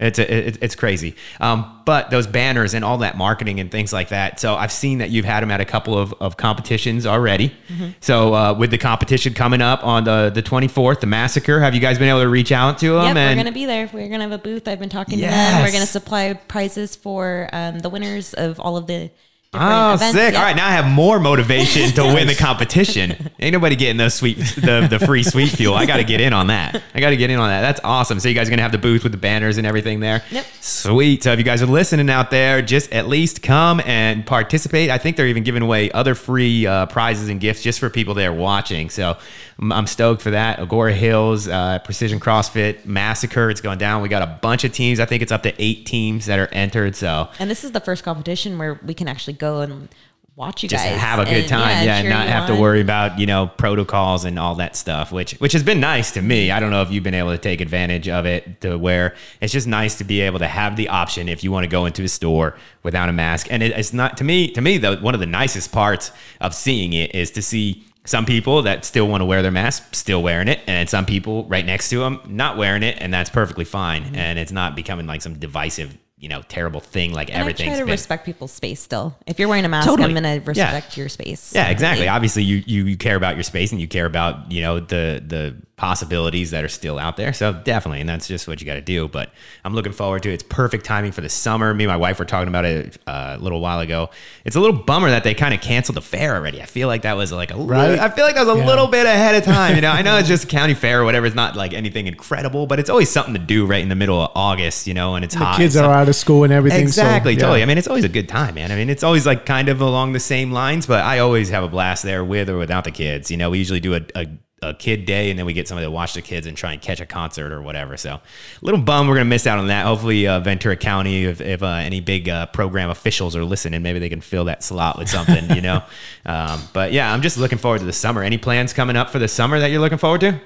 [0.00, 1.16] It's a, it, it's crazy.
[1.40, 4.38] Um, but those banners and all that marketing and things like that.
[4.38, 7.48] So I've seen that you've had them at a couple of, of competitions already.
[7.68, 7.90] Mm-hmm.
[8.00, 11.80] So uh, with the competition coming up on the, the 24th, the massacre, have you
[11.80, 13.16] guys been able to reach out to them?
[13.16, 13.90] Yep, we're going to be there.
[13.92, 14.68] We're going to have a booth.
[14.68, 15.62] I've been talking to them.
[15.62, 19.10] We're going to supply prizes for um, the winners of all of the
[19.54, 20.14] Oh, events.
[20.14, 20.34] sick!
[20.34, 23.30] All right, now I have more motivation to win the competition.
[23.40, 25.74] Ain't nobody getting those sweet, the, the free sweet fuel.
[25.74, 26.82] I got to get in on that.
[26.92, 27.62] I got to get in on that.
[27.62, 28.20] That's awesome.
[28.20, 30.22] So you guys are gonna have the booth with the banners and everything there.
[30.30, 30.44] Yep.
[30.60, 31.22] Sweet.
[31.22, 34.90] So if you guys are listening out there, just at least come and participate.
[34.90, 38.12] I think they're even giving away other free uh, prizes and gifts just for people
[38.12, 38.90] there watching.
[38.90, 39.16] So
[39.58, 40.58] I'm, I'm stoked for that.
[40.58, 43.48] Agoura Hills, uh, Precision CrossFit Massacre.
[43.48, 44.02] It's going down.
[44.02, 45.00] We got a bunch of teams.
[45.00, 46.96] I think it's up to eight teams that are entered.
[46.96, 49.88] So And this is the first competition where we can actually go and
[50.36, 50.96] watch you just guys.
[51.00, 54.24] have a good and, time, yeah, and not have to worry about you know protocols
[54.24, 56.50] and all that stuff, which which has been nice to me.
[56.50, 59.52] I don't know if you've been able to take advantage of it to where it's
[59.52, 62.04] just nice to be able to have the option if you want to go into
[62.04, 65.14] a store without a mask, and it, it's not to me to me though one
[65.14, 69.20] of the nicest parts of seeing it is to see some people that still want
[69.20, 72.56] to wear their mask still wearing it and some people right next to them not
[72.56, 74.14] wearing it and that's perfectly fine Mm-hmm.
[74.14, 77.68] and it's not becoming like some divisive you know terrible thing like And I everything's
[77.70, 79.16] try to been respect people's space still.
[79.26, 80.08] If you're wearing a mask, Totally.
[80.08, 81.52] I'm gonna respect your space.
[81.54, 84.60] yeah exactly obviously you, you you care about your space and you care about you
[84.62, 88.60] know the the possibilities that are still out there so definitely and that's just what
[88.60, 89.30] you got to do but
[89.64, 92.18] i'm looking forward to it it's perfect timing for the summer me and my wife
[92.18, 94.10] were talking about it uh, a little while ago
[94.44, 97.02] it's a little bummer that they kind of canceled the fair already i feel like
[97.02, 97.98] that was like a Right.
[97.98, 98.66] i feel like that was a Yeah.
[98.66, 101.04] little bit ahead of time you know i know it's just a county fair or
[101.04, 103.94] whatever it's not like anything incredible but it's always something to do right in the
[103.96, 106.44] middle of august you know and it's The hot kids and are out of school
[106.44, 106.88] and everything.
[106.88, 107.40] so, Exactly, yeah.
[107.40, 107.62] totally.
[107.62, 108.72] I mean, it's always a good time, man.
[108.72, 111.62] I mean, it's always like kind of along the same lines, but I always have
[111.62, 113.30] a blast there with or without the kids.
[113.30, 114.26] You know, we usually do a, a,
[114.62, 116.82] a kid day and then we get somebody to watch the kids and try and
[116.82, 117.96] catch a concert or whatever.
[117.96, 118.20] So, a
[118.60, 119.86] little bum we're going to miss out on that.
[119.86, 123.98] Hopefully, uh, Ventura County, if, if uh, any big uh, program officials are listening, maybe
[123.98, 125.82] they can fill that slot with something, you know?
[126.26, 128.22] Um, but yeah, I'm just looking forward to the summer.
[128.22, 130.38] Any plans coming up for the summer that you're looking forward to?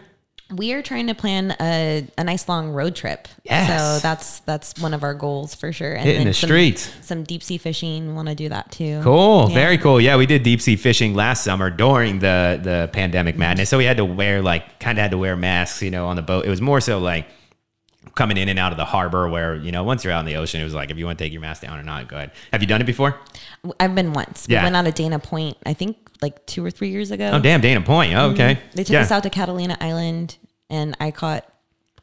[0.54, 3.26] We are trying to plan a, a nice long road trip.
[3.44, 3.68] Yes.
[3.98, 5.92] So that's that's one of our goals for sure.
[5.94, 6.90] And Hitting the some- streets.
[7.00, 8.14] Some deep sea fishing.
[8.14, 9.00] Want to do that too.
[9.02, 9.54] Cool, Yeah.
[9.54, 10.00] very cool.
[10.00, 13.68] Yeah, we did deep sea fishing last summer during the the pandemic madness.
[13.68, 16.16] So we had to wear like kind of had to wear masks, you know, on
[16.16, 16.44] the boat.
[16.44, 17.26] It was more so like
[18.14, 20.36] coming in and out of the harbor where you know once you're out in the
[20.36, 22.16] ocean, it was like if you want to take your mask down or not, go
[22.16, 22.32] ahead.
[22.52, 23.18] Have you done it before?
[23.80, 24.46] I've been once.
[24.48, 24.60] Yeah.
[24.60, 25.56] We went out of Dana Point.
[25.66, 27.30] I think like two or three years ago.
[27.34, 28.14] Oh damn, Dana Point.
[28.14, 28.70] Oh, okay, Mm-hmm.
[28.76, 29.00] They took Yeah.
[29.02, 30.36] us out to Catalina Island,
[30.70, 31.46] and I caught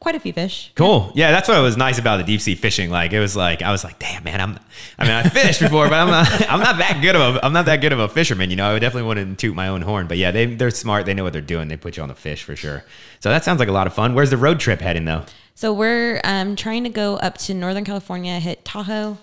[0.00, 0.72] quite a few fish.
[0.76, 1.12] Cool.
[1.14, 2.88] Yeah, that's what was nice about the deep sea fishing.
[2.90, 4.58] Like it was like I was like, damn man, I'm.
[4.98, 6.26] I mean, I fished before, but I'm not.
[6.50, 7.44] I'm not that good of a.
[7.44, 8.48] I'm not that good of a fisherman.
[8.50, 10.06] You know, I definitely wouldn't toot my own horn.
[10.06, 11.04] But yeah, they they're smart.
[11.06, 11.68] They know what they're doing.
[11.68, 12.84] They put you on the fish for sure.
[13.20, 14.14] So that sounds like a lot of fun.
[14.14, 15.24] Where's the road trip heading though?
[15.60, 19.18] So we're um, trying to go up to Northern California, hit Tahoe,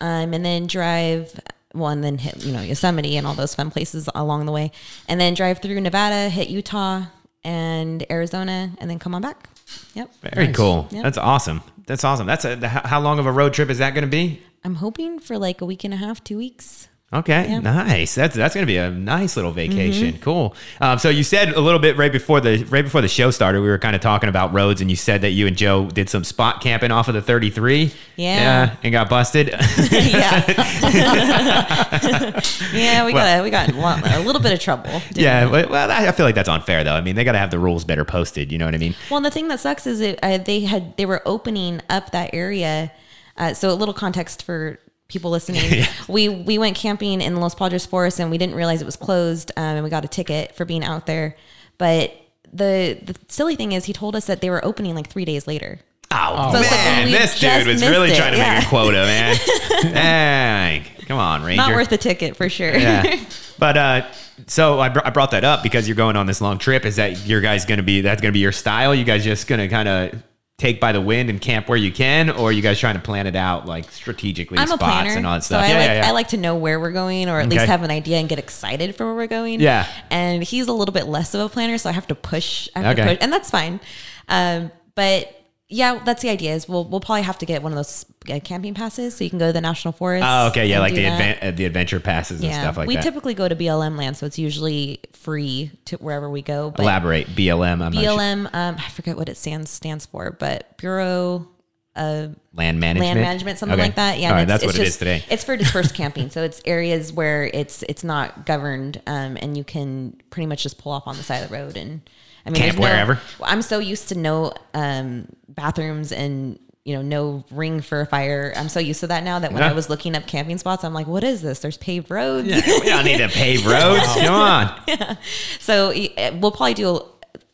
[0.00, 1.38] um, and then drive.
[1.74, 4.72] Well, then hit you know Yosemite and all those fun places along the way,
[5.08, 7.04] and then drive through Nevada, hit Utah
[7.44, 9.48] and Arizona, and then come on back.
[9.94, 10.10] Yep.
[10.34, 10.88] Very cool.
[10.90, 11.02] Yeah.
[11.02, 11.62] That's awesome.
[11.86, 12.26] That's awesome.
[12.26, 12.66] That's a.
[12.66, 14.42] How how long of a road trip is that going to be?
[14.64, 16.88] I'm hoping for like a week and a half, two weeks.
[17.12, 17.60] Okay, Yeah.
[17.60, 18.16] nice.
[18.16, 20.14] That's that's going to be a nice little vacation.
[20.14, 20.22] Mm-hmm.
[20.22, 20.56] Cool.
[20.80, 23.60] Um, so you said a little bit right before the right before the show started,
[23.60, 26.10] we were kind of talking about roads, and you said that you and Joe did
[26.10, 27.92] some spot camping off of the 33.
[28.16, 28.74] Yeah.
[28.82, 29.48] and got busted.
[29.90, 30.44] yeah.
[32.72, 35.00] yeah, we got we got a a little bit of trouble.
[35.12, 35.52] yeah, we?
[35.52, 36.94] well, well, I I feel like that's unfair though.
[36.94, 38.50] I mean, they got to have the rules better posted.
[38.50, 38.94] You know what I mean?
[39.10, 42.10] Well, and the thing that sucks is it uh, they had they were opening up
[42.10, 42.90] that area.
[43.36, 45.84] Uh, so a little context for people listening.
[46.08, 49.52] We we went camping in Los Padres Forest and we didn't realize it was closed,
[49.56, 51.36] um, and we got a ticket for being out there.
[51.78, 52.14] But
[52.52, 55.46] the the silly thing is, he told us that they were opening like three days
[55.46, 55.80] later.
[56.12, 58.54] Oh, So it's like man, this dude was really it, trying to yeah.
[58.58, 59.36] make a quota, man.
[59.82, 61.56] Dang, come on, Ranger.
[61.56, 62.76] Not worth the ticket for sure.
[62.76, 63.24] yeah.
[63.58, 64.06] But uh,
[64.46, 66.84] so I, br- I brought that up because you're going on this long trip.
[66.84, 68.02] Is that your guys going to be?
[68.02, 68.94] That's going to be your style.
[68.94, 70.22] You guys just going to kind of
[70.58, 73.00] take by the wind and camp where you can, or are you guys trying to
[73.00, 75.60] plan it out like strategically, I'm spots planner, and all that stuff?
[75.62, 75.66] so?
[75.66, 76.08] I yeah, like yeah.
[76.08, 78.38] I like to know where we're going, or at least have an idea and get
[78.38, 79.60] excited for where we're going.
[79.60, 79.86] Yeah.
[80.10, 82.68] and he's a little bit less of a planner, so I have to push.
[82.74, 83.02] I have Okay.
[83.08, 83.80] to push, and that's fine.
[84.28, 85.35] Um, but
[85.68, 86.54] yeah, that's the idea.
[86.54, 89.30] Is we'll we'll probably have to get one of those uh, camping passes so you
[89.30, 90.24] can go to the national forest.
[90.26, 92.94] Oh, okay, yeah, like the advan- uh, the adventure passes and Yeah, stuff like we
[92.94, 93.04] that.
[93.04, 96.70] We typically go to BLM land, so it's usually free to wherever we go.
[96.70, 97.82] But Elaborate BLM.
[97.82, 98.02] I'm not sure.
[98.12, 101.48] BLM, um, I forget what it stands stands for, but Bureau
[101.96, 103.06] of land management.
[103.08, 103.86] land management, something Okay.
[103.88, 104.20] like that.
[104.20, 105.24] Yeah, right, that's it's, what it's it is today.
[105.30, 109.64] It's for dispersed camping, so it's areas where it's it's not governed, um, and you
[109.64, 112.02] can pretty much just pull off on the side of the road and
[112.46, 113.20] I mean, Camp there's no- wherever?
[113.42, 118.52] I'm so used to no um, bathrooms and you know no ring for a fire.
[118.56, 119.70] I'm so used to that now that when Yeah.
[119.70, 121.58] I was looking up camping spots, I'm like, what is this?
[121.58, 122.46] There's paved roads.
[122.48, 124.04] we don't need to pave roads.
[124.14, 124.80] Come on.
[124.88, 125.16] Yeah.
[125.58, 125.92] So
[126.34, 127.02] we'll probably do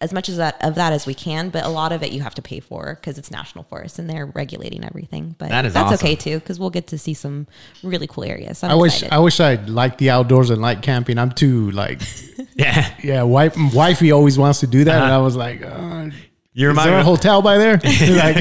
[0.01, 2.21] as much as that of that as we can, but a lot of it you
[2.23, 5.35] have to pay for because it's national forest and they're regulating everything.
[5.39, 6.07] But That is that's awesome.
[6.07, 7.47] okay too because we'll get to see some
[7.83, 8.63] really cool areas.
[8.63, 9.15] I'm I wish excited.
[9.15, 11.19] I wish I liked the outdoors and like camping.
[11.19, 12.01] I'm too like
[12.55, 12.95] Yeah.
[13.03, 13.23] yeah.
[13.23, 15.15] Wife, wifey always wants to do that, and Uh-huh.
[15.15, 16.11] I was like, uh,
[16.55, 17.73] You is remind there a hotel by there?
[17.83, 18.37] like,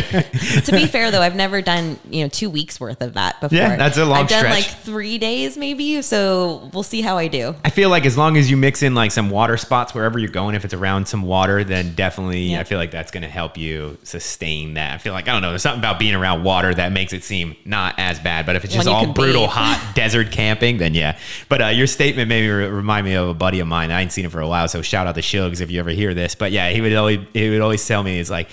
[0.65, 3.57] to be fair though, I've never done you know two weeks worth of that before.
[3.57, 4.53] Yeah, that's a long I've done stretch.
[4.53, 6.01] like three days maybe.
[6.01, 7.55] So we'll see how I do.
[7.63, 10.27] I feel like as long as you mix in like some water spots wherever you're
[10.29, 12.59] going, if it's around some water, then definitely Yeah.
[12.59, 14.93] I feel like that's going to help you sustain that.
[14.95, 17.23] I feel like I don't know, there's something about being around water that makes it
[17.23, 18.45] seem not as bad.
[18.45, 19.51] But if it's just all brutal, bathe.
[19.51, 21.17] hot desert camping, then yeah.
[21.47, 23.89] But uh, your statement made me re- remind me of a buddy of mine.
[23.89, 25.91] I ain't seen him for a while, so shout out to Shugs if you ever
[25.91, 26.35] hear this.
[26.35, 28.49] But yeah, he would always he would always tell me it's like,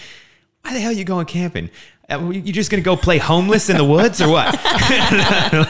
[0.62, 1.70] why the hell are you going camping?
[2.10, 4.46] Uh, You just gonna go play homeless in the woods or what?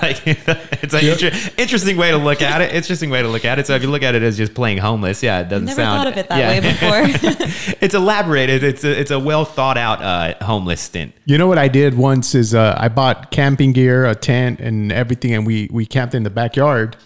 [0.02, 2.72] like, it's an inter- interesting way to look at it.
[2.72, 3.66] Interesting way to look at it.
[3.66, 5.78] So if you look at it as just playing homeless, yeah, it doesn't sound.
[5.78, 5.98] Never sound.
[5.98, 6.48] thought of it that yeah.
[6.48, 7.76] way before.
[7.80, 8.62] it's elaborated.
[8.62, 11.12] It's a, it's a well thought out uh, homeless stint.
[11.24, 14.92] You know what I did once is uh, I bought camping gear, a tent, and
[14.92, 16.96] everything, and we we camped in the backyard.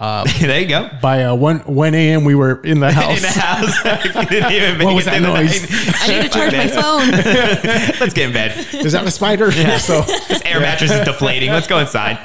[0.40, 0.88] there you go.
[1.02, 2.24] By uh, one one a.m.
[2.24, 3.16] we were in the house.
[3.18, 3.82] In the house.
[4.30, 5.62] Didn't even make What was it that noise?
[6.00, 7.10] I need to charge my phone.
[8.00, 8.56] Let's get in bed.
[8.74, 9.50] Is that a spider?
[9.50, 9.76] Yeah.
[9.76, 11.50] so This air mattress is deflating.
[11.50, 12.18] Let's go inside.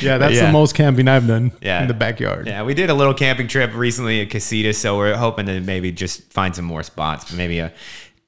[0.00, 0.46] yeah, that's Yeah.
[0.46, 1.82] the most camping I've done Yeah.
[1.82, 2.46] in the backyard.
[2.46, 5.90] Yeah, we did a little camping trip recently at Casitas, so we're hoping to maybe
[5.90, 7.32] just find some more spots.
[7.32, 7.72] Maybe a,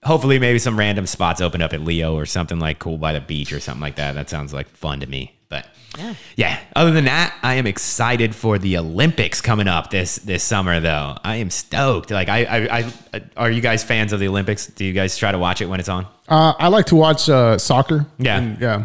[0.05, 3.21] hopefully maybe some random spots open up at Leo or something like cool by the
[3.21, 4.13] beach or something like that.
[4.15, 5.35] That sounds like fun to me.
[5.49, 5.67] But
[5.99, 6.15] Yeah.
[6.37, 6.59] yeah.
[6.75, 10.81] Other than that, I am excited for the Olympics coming up this this summer.
[10.81, 12.11] Though I am stoked.
[12.11, 12.79] Like I, I,
[13.13, 14.67] I are you guys fans of the Olympics?
[14.67, 16.07] Do you guys try to watch it when it's on?
[16.29, 18.07] Uh, I like to watch uh, soccer.
[18.19, 18.39] Yeah.
[18.39, 18.85] And, yeah.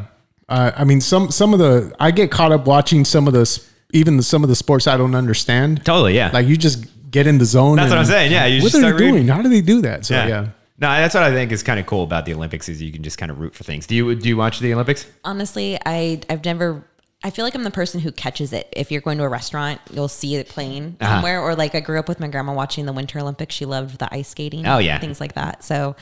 [0.49, 3.61] Uh, I mean, some some of the I get caught up watching some of the
[3.93, 5.85] even the, some of the sports I don't understand.
[5.85, 6.15] Totally.
[6.15, 6.29] Yeah.
[6.33, 7.77] Like you just get in the zone.
[7.77, 8.31] That's what I'm saying.
[8.33, 9.13] Yeah, you what just are they reading.
[9.13, 9.27] doing?
[9.29, 10.05] How do they do that?
[10.05, 10.47] So yeah.
[10.79, 13.01] No, that's what I think is kind of cool about the Olympics is you can
[13.03, 13.87] just kind of root for things.
[13.87, 15.07] Do you do you watch the Olympics?
[15.23, 16.83] Honestly, I I've never.
[17.23, 18.71] I feel like I'm the person who catches it.
[18.73, 21.15] If you're going to a restaurant, you'll see it playing Uh-huh.
[21.15, 21.41] somewhere.
[21.41, 23.55] Or like I grew up with my grandma watching the Winter Olympics.
[23.55, 24.67] She loved the ice skating.
[24.67, 24.99] Oh, yeah.
[24.99, 25.63] things like that.
[25.63, 25.95] So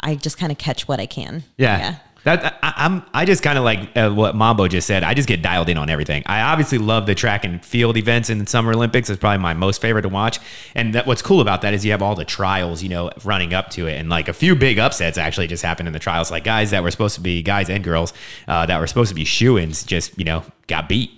[0.00, 1.42] I just kind of catch what I can.
[1.56, 1.96] Yeah.
[2.24, 3.02] That I, I'm.
[3.14, 5.04] I just kind of like uh, what Mambo just said.
[5.04, 6.22] I just get dialed in on everything.
[6.26, 9.08] I obviously love the track and field events in the Summer Olympics.
[9.08, 10.38] It's probably my most favorite to watch.
[10.74, 13.54] And that, what's cool about that is you have all the trials, you know, running
[13.54, 16.30] up to it, and like a few big upsets actually just happened in the trials.
[16.30, 18.12] Like guys that were supposed to be guys and girls
[18.48, 21.17] uh, that were supposed to be shoe-ins just you know got beat.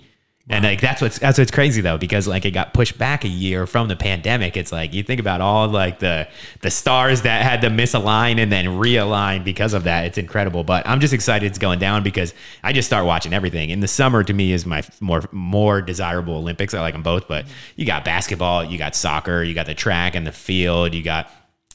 [0.51, 3.29] And like that's what's that's what's crazy though because like it got pushed back a
[3.29, 4.57] year from the pandemic.
[4.57, 6.27] It's like you think about all like the
[6.59, 10.05] the stars that had to misalign and then realign because of that.
[10.05, 10.65] It's incredible.
[10.65, 12.33] But I'm just excited it's going down because
[12.63, 13.69] I just start watching everything.
[13.69, 16.73] In the summer to me is my more more desirable Olympics.
[16.73, 17.45] I like them both, but
[17.77, 21.31] you got basketball, you got soccer, you got the track and the field, you got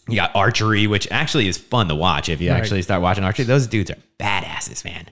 [0.09, 2.57] you got archery, which actually is fun to watch if you Right.
[2.59, 3.45] actually start watching archery.
[3.45, 5.07] Those dudes are badasses, man.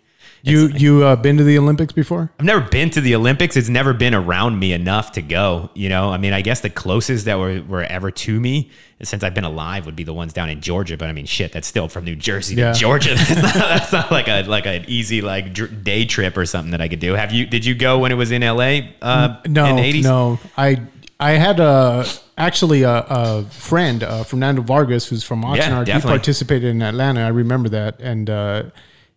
[0.47, 2.31] You you uh, been to the Olympics before?
[2.39, 3.57] I've never been to the Olympics.
[3.57, 5.71] It's never been around me enough to go.
[5.73, 8.71] You know, I mean, I guess the closest that were, were ever to me
[9.03, 10.99] since I've been alive would be the ones down in Georgia.
[10.99, 12.75] But I mean, shit, that's still from New Jersey Yeah.
[12.75, 13.15] to Georgia.
[13.15, 16.73] That's not, that's not like a like an easy like dr- day trip or something
[16.73, 17.15] that I could do.
[17.15, 17.47] Have you?
[17.47, 18.81] Did you go when it was in LA?
[19.01, 20.03] Uh, No, in the 80s?
[20.03, 20.39] no.
[20.59, 20.77] I
[21.19, 22.05] I had a
[22.37, 25.87] actually a, a friend, uh, Fernando Vargas, who's from Oxnard.
[25.93, 27.21] he participated in Atlanta.
[27.23, 28.65] I remember that, and uh,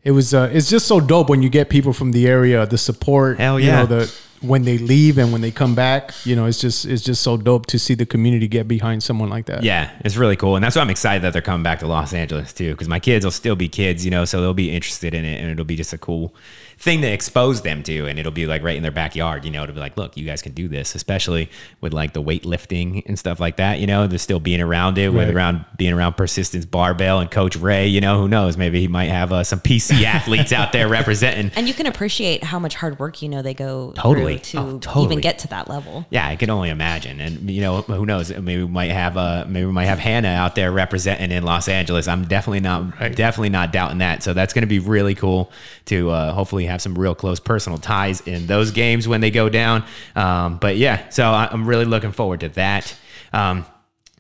[0.04, 2.78] it was uh, it's just so dope when you get people from the area, the
[2.78, 3.38] support.
[3.38, 3.80] Hell You yeah.
[3.80, 7.02] know, the when they leave and when they come back, you know, it's just it's
[7.02, 9.64] just so dope to see the community get behind someone like that.
[9.64, 12.14] Yeah, it's really cool, and that's why I'm excited that they're coming back to Los
[12.14, 12.72] Angeles too.
[12.72, 15.42] Because my kids will still be kids, you know, so they'll be interested in it,
[15.42, 16.34] and it'll be just a cool
[16.80, 19.64] thing to expose them to, and it'll be like right in their backyard, you know.
[19.64, 21.50] It'll be like, look, you guys can do this, especially
[21.82, 23.80] with like the weightlifting and stuff like that.
[23.80, 27.56] You know, they're still being around it, with around being around persistence barbell and Coach
[27.56, 27.88] Ray.
[27.88, 28.58] You know, who knows?
[28.58, 31.52] Maybe he might have uh, some PC athletes out there representing.
[31.56, 34.40] And you can appreciate how much hard work you know they go Totally.
[34.40, 35.06] to Oh, totally.
[35.06, 36.06] even get to that level.
[36.12, 38.30] Yeah, I can only imagine, and you know, who knows?
[38.30, 41.68] Maybe we might have uh, maybe we might have Hannah out there representing in Los
[41.68, 42.08] Angeles.
[42.08, 43.16] I'm definitely not, Right.
[43.16, 44.22] definitely not doubting that.
[44.24, 45.52] So that's going to be really cool
[45.86, 49.50] to uh, hopefully have some real close personal ties in those games when they go
[49.50, 49.84] down.
[50.16, 52.96] Um, but yeah, so I'm really looking forward to that.
[53.34, 53.66] Um,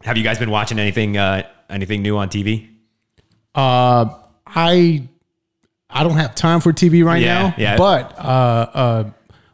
[0.03, 2.69] have you guys been watching anything, uh, anything new on TV?
[3.55, 5.07] Uh, I
[5.89, 7.55] I don't have time for TV right Yeah, now.
[7.57, 7.77] yeah.
[7.77, 8.21] But uh,
[8.73, 9.09] uh,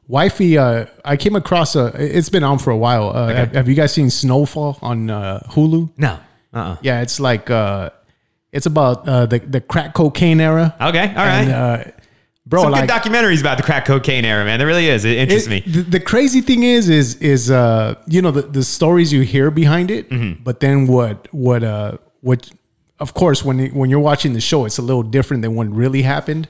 [0.07, 1.91] wifey, uh, I came across a.
[1.95, 3.09] It's been on for a while.
[3.09, 5.91] Uh, have, have you guys seen Snowfall on uh, Hulu?
[5.97, 6.19] No.
[6.53, 6.57] Uh.
[6.57, 6.77] Uh.
[6.81, 7.91] Yeah, it's like uh,
[8.51, 10.75] it's about uh, the the crack cocaine era.
[10.81, 11.07] Okay.
[11.07, 11.47] All right.
[11.47, 11.83] And, uh,
[12.45, 14.57] bro, some like good documentaries about the crack cocaine era, man.
[14.59, 15.05] There really is.
[15.05, 15.59] It interests it- me.
[15.71, 19.51] The, the crazy thing is, is is uh, you know the, the stories you hear
[19.51, 20.43] behind it, Mm-hmm.
[20.43, 22.49] but then what what uh what
[22.99, 25.67] of course when it- when you're watching the show, it's a little different than what
[25.69, 26.47] really happened.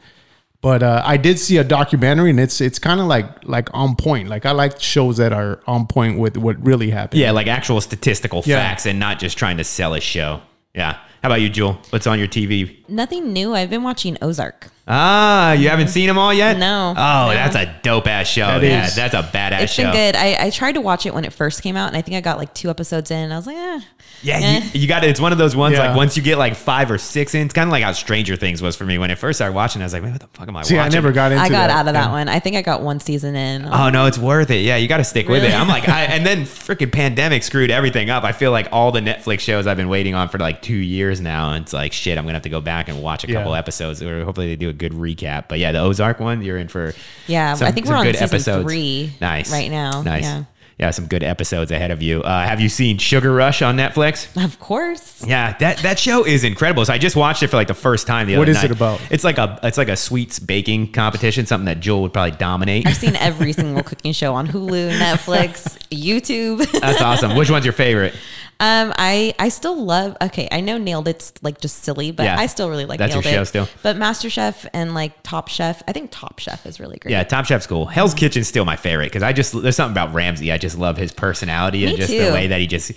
[0.62, 3.96] But uh, I did see a documentary, and it's it's kind of like like on
[3.98, 4.30] point.
[4.30, 7.20] Like I like shows that are on point with what really happened.
[7.20, 8.56] Yeah, like actual statistical Yeah.
[8.60, 10.42] facts and not just trying to sell a show.
[10.74, 10.94] Yeah.
[11.22, 11.78] How about you, Jewel?
[11.90, 12.78] What's on your TV?
[12.88, 13.54] Nothing new.
[13.54, 14.70] I've been watching Ozark.
[14.86, 16.58] Ah, you haven't seen them all yet?
[16.58, 17.34] No, Oh, no.
[17.34, 18.46] that's a dope ass show.
[18.60, 18.96] That yeah, is.
[18.96, 19.84] that's a badass It's show.
[19.84, 20.16] been good.
[20.18, 22.22] I, I tried to watch it when it first came out, and I think I
[22.22, 23.18] got like two episodes in.
[23.20, 23.80] And I was like, eh.
[24.24, 24.62] Yeah, Eh.
[24.74, 25.10] you, you got it.
[25.10, 25.88] It's one of those ones Yeah.
[25.88, 28.36] like once you get like five or six in, it's kind of like how Stranger
[28.36, 29.82] Things was for me when I first started watching.
[29.82, 30.92] I was like, man, what the fuck am I See, watching?
[30.92, 31.44] I never got into.
[31.44, 31.70] I got that.
[31.72, 32.12] out of that Yeah.
[32.12, 32.28] one.
[32.30, 33.66] I think I got one season in.
[33.66, 34.62] Oh no, it's worth it.
[34.64, 35.54] Yeah, you got to stick with it.
[35.54, 38.24] I'm like, I, and then freaking pandemic screwed everything up.
[38.26, 41.22] I feel like all the Netflix shows I've been waiting on for like two years
[41.22, 42.18] now, and it's like shit.
[42.18, 43.36] I'm gonna have to go back back and watch a Yeah.
[43.36, 45.46] couple episodes, or hopefully they do a good recap.
[45.48, 46.94] But yeah, the Ozark one, you're in for
[47.28, 50.02] Yeah, I think we're on season three Nice, right now.
[50.02, 50.24] Nice.
[50.24, 50.44] Yeah.
[50.80, 52.24] Yeah, some good episodes ahead of you.
[52.24, 54.44] Uh, have you seen Sugar Rush on Netflix?
[54.44, 55.24] Of course.
[55.26, 56.84] Yeah, that, that show is incredible.
[56.84, 58.66] So I just watched it for like the first time the What other is night.
[58.66, 59.00] it about?
[59.12, 62.88] It's like a it's like a sweets baking competition, something that Jewel would probably dominate.
[62.88, 66.70] I've seen every single cooking show on Hulu, Netflix, YouTube.
[66.82, 67.36] That's awesome.
[67.36, 68.16] Which one's your favorite?
[68.64, 70.16] Um, I I still love.
[70.22, 72.40] Okay, I know Nailed It's like just silly, but Yeah.
[72.40, 73.46] I still really like That's your show It.
[73.46, 73.68] still?
[73.82, 77.12] But MasterChef and like Top Chef, I think Top Chef is really great.
[77.12, 77.88] Yeah, Top Chef's cool.
[77.88, 80.50] Hell's Kitchen's still my favorite because I just there's something about Ramsay.
[80.52, 82.24] I just love his personality and just too.
[82.26, 82.94] the way that he just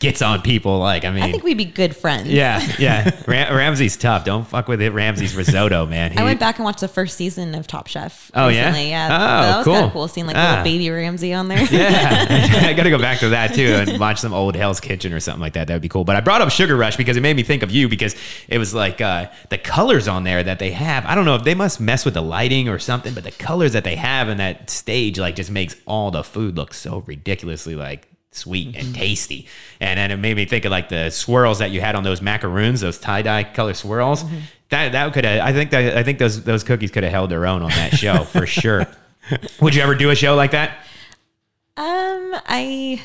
[0.00, 0.78] gets on people.
[0.78, 2.28] Like I mean, I think we'd be good friends.
[2.28, 3.10] yeah, yeah.
[3.26, 4.24] Ram- Ramsay's tough.
[4.24, 4.90] Don't fuck with it.
[4.92, 6.16] Ramsay's risotto, man.
[6.18, 8.30] I went back and watched the first season of Top Chef.
[8.34, 8.66] Oh, yeah?
[8.68, 8.90] recently.
[8.90, 9.06] yeah.
[9.06, 9.74] Oh, that was cool.
[9.74, 10.48] kind of cool seeing like Ah.
[10.50, 11.62] little baby Ramsay on there.
[11.64, 12.26] Yeah,
[12.68, 15.20] I got to go back to that too and watch some old Hell's Kitchen or
[15.20, 15.66] something like that.
[15.68, 16.04] That would be cool.
[16.04, 18.14] But I brought up Sugar Rush because it made me think of you because
[18.48, 21.04] it was like uh, the colors on there that they have.
[21.06, 23.72] I don't know if they must mess with the lighting or something, but the colors
[23.72, 27.74] that they have in that stage like just makes all the food look so ridiculously
[27.74, 29.46] like sweet and tasty.
[29.80, 32.22] And then it made me think of like the swirls that you had on those
[32.22, 34.24] macaroons, those tie dye color swirls.
[34.70, 35.40] That that could have.
[35.46, 37.94] I think that I think those those cookies could have held their own on that
[37.96, 38.86] show for sure.
[39.60, 40.78] Would you ever do a show like that?
[41.76, 43.00] Um, I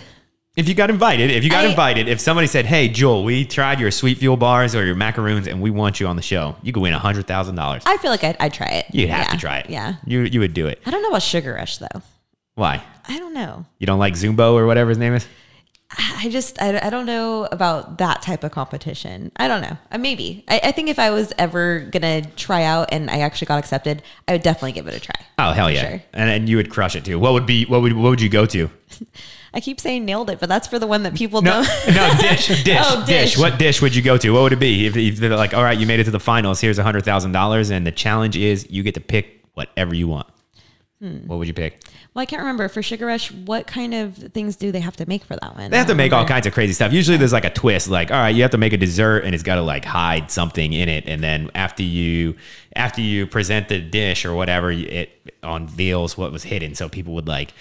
[0.55, 3.45] If you got invited, if you got I- invited, if somebody said, "Hey, Jewel, we
[3.45, 6.55] tried your sweet fuel bars or your macaroons, and we want you on the show,"
[6.63, 7.83] you could win a hundred thousand dollars.
[7.85, 8.85] I feel like I'd, I'd try it.
[8.91, 9.31] You'd have Yeah.
[9.31, 9.69] to try it.
[9.69, 9.95] Yeah.
[10.05, 10.81] you you would do it.
[10.85, 12.01] I don't know about Sugar Rush though.
[12.55, 12.83] Why?
[13.07, 13.65] I don't know.
[13.79, 15.27] You don't like Zumbo or whatever his name is?
[15.95, 19.31] I just I, I don't know about that type of competition.
[19.35, 19.77] I don't know.
[19.91, 20.43] Uh, maybe.
[20.47, 24.01] I, I think if I was ever gonna try out and I actually got accepted,
[24.27, 25.13] I would definitely give it a try.
[25.37, 25.89] Oh hell yeah!
[25.89, 26.03] sure.
[26.13, 27.19] And and you would crush it too.
[27.19, 28.69] What would be what would what would you go to?
[29.53, 31.95] I keep saying nailed it, but that's for the one that people No, don't.
[31.95, 33.37] no dish, dish, Oh, dish, dish.
[33.37, 34.31] What dish would you go to?
[34.31, 34.87] What would it be?
[34.87, 36.59] If, if they're like, all right, you made it to the finals.
[36.59, 40.07] Here's a hundred thousand dollars, and the challenge is you get to pick whatever you
[40.07, 40.27] want.
[40.99, 41.27] Hmm.
[41.27, 41.83] What would you pick?
[42.13, 43.31] Well, I can't remember for Sugar Rush.
[43.31, 45.71] What kind of things do they have to make for that one?
[45.71, 46.93] They have to make all kinds of crazy stuff.
[46.93, 49.33] Usually there's like a twist, like, all right, you have to make a dessert and
[49.33, 51.05] it's got to like hide something in it.
[51.07, 52.35] And then after you,
[52.75, 55.09] after you present the dish or whatever, it
[55.41, 56.75] unveils what was hidden.
[56.75, 57.51] So people would like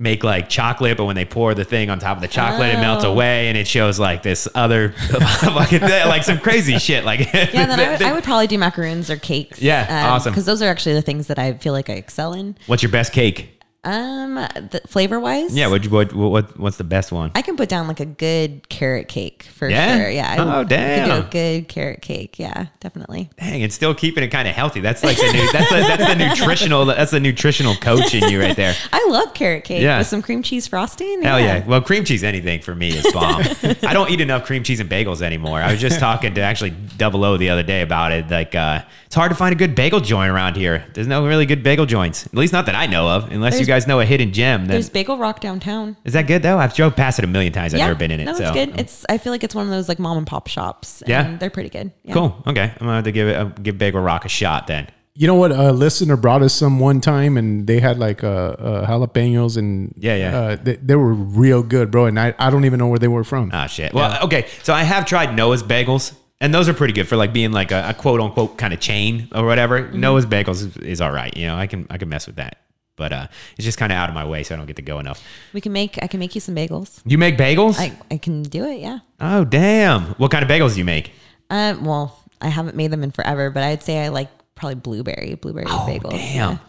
[0.00, 2.78] make like chocolate, but when they pour the thing on top of the chocolate, it
[2.80, 3.12] melts Oh.
[3.12, 4.92] away and it shows like this other,
[5.44, 7.04] like some crazy shit.
[7.04, 9.62] Like, Yeah, then I would, I would probably do macaroons or cakes.
[9.62, 10.32] Yeah, um, awesome.
[10.32, 12.56] Because those are actually the things that I feel like I excel in.
[12.66, 13.58] what's your best cake?
[13.82, 15.68] Um, the, flavor wise, Yeah.
[15.68, 17.30] What, what, what, what's the best one?
[17.34, 19.96] I can put down like a good carrot cake for Yeah?
[19.96, 20.10] sure.
[20.10, 20.30] Yeah.
[20.30, 21.08] I Oh, I damn.
[21.08, 22.38] do a good carrot cake.
[22.38, 23.30] Yeah, definitely.
[23.38, 24.80] Dang, and still keeping it kind of healthy.
[24.80, 28.38] That's like the new, that's the, that's the nutritional, that's the nutritional coach in you
[28.40, 28.74] right there.
[28.92, 29.98] I love carrot cake Yeah.
[29.98, 31.22] with some cream cheese frosting.
[31.22, 31.66] Hell yeah.
[31.66, 33.40] Well, cream cheese, anything for me is bomb.
[33.82, 35.60] I don't eat enough cream cheese and bagels anymore.
[35.62, 38.28] I was just talking to actually Double O the other day about it.
[38.30, 40.84] Like, uh, it's hard to find a good bagel joint around here.
[40.92, 43.64] There's no really good bagel joints, at least not that I know of, unless you
[43.66, 44.60] There's- guys know a hidden gem.
[44.66, 45.96] Then There's Bagel Rock downtown.
[46.04, 46.58] is that good though?
[46.58, 47.72] I've drove past it a million times.
[47.74, 48.24] I've never been in it.
[48.24, 48.78] No, so it's good.
[48.80, 51.02] It's I feel like it's one of those like mom and pop shops.
[51.06, 51.24] Yeah?
[51.26, 51.92] and they're pretty good.
[52.04, 52.12] Yeah.
[52.14, 52.42] cool.
[52.46, 54.88] Okay, I'm gonna have to give it uh, give Bagel Rock a shot then.
[55.14, 55.50] You know what?
[55.52, 59.92] A listener brought us some one time, and they had like uh, uh, jalapenos, and
[59.98, 60.38] Yeah, yeah.
[60.38, 62.06] uh, they, they were real good, bro.
[62.06, 63.50] And I, I don't even know where they were from.
[63.52, 63.92] Ah, shit.
[63.92, 64.46] Well, okay.
[64.62, 67.70] So I have tried Noah's Bagels, and those are pretty good for like being like
[67.72, 69.82] a, a quote unquote kind of chain or whatever.
[69.82, 70.00] Mm-hmm.
[70.00, 71.36] Noah's Bagels is, is all right.
[71.36, 72.56] You know, I can I can mess with that,
[73.00, 74.82] but uh, it's just kind of out of my way, so I don't get to
[74.82, 75.24] go enough.
[75.54, 75.98] We can make.
[76.02, 77.00] I can make you some bagels.
[77.06, 77.80] You make bagels?
[77.80, 78.78] I, I can do it.
[78.78, 78.98] Yeah.
[79.20, 80.02] oh, damn.
[80.20, 81.10] What kind of bagels do you make?
[81.48, 81.84] Um.
[81.84, 85.64] Well, I haven't made them in forever, but I'd say I like probably blueberry blueberry
[85.66, 86.00] bagels.
[86.04, 86.60] Oh, Damn.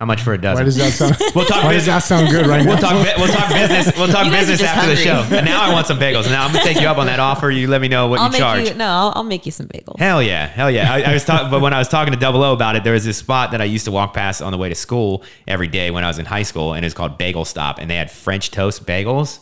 [0.00, 0.62] How much for a dozen?
[0.62, 1.14] Why does that sound?
[1.34, 1.86] We'll talk why does business.
[1.86, 2.80] that sound good right We'll now?
[3.04, 3.16] talk.
[3.18, 3.94] We'll talk business.
[3.98, 5.14] We'll talk You guys are business just after the show.
[5.16, 5.36] hungry.
[5.38, 6.24] And now I want some bagels.
[6.24, 7.50] Now I'm gonna take you up on that offer.
[7.50, 8.68] You let me know what I'll you make charge.
[8.70, 8.74] you.
[8.76, 9.98] No, I'll, I'll make you some bagels.
[9.98, 10.90] Hell yeah, hell yeah.
[10.90, 12.94] I, I was talking, but when I was talking to Double O about it, there
[12.94, 15.68] was this spot that I used to walk past on the way to school every
[15.68, 17.96] day when I was in high school, and it was called Bagel Stop, and they
[17.96, 19.40] had French toast bagels.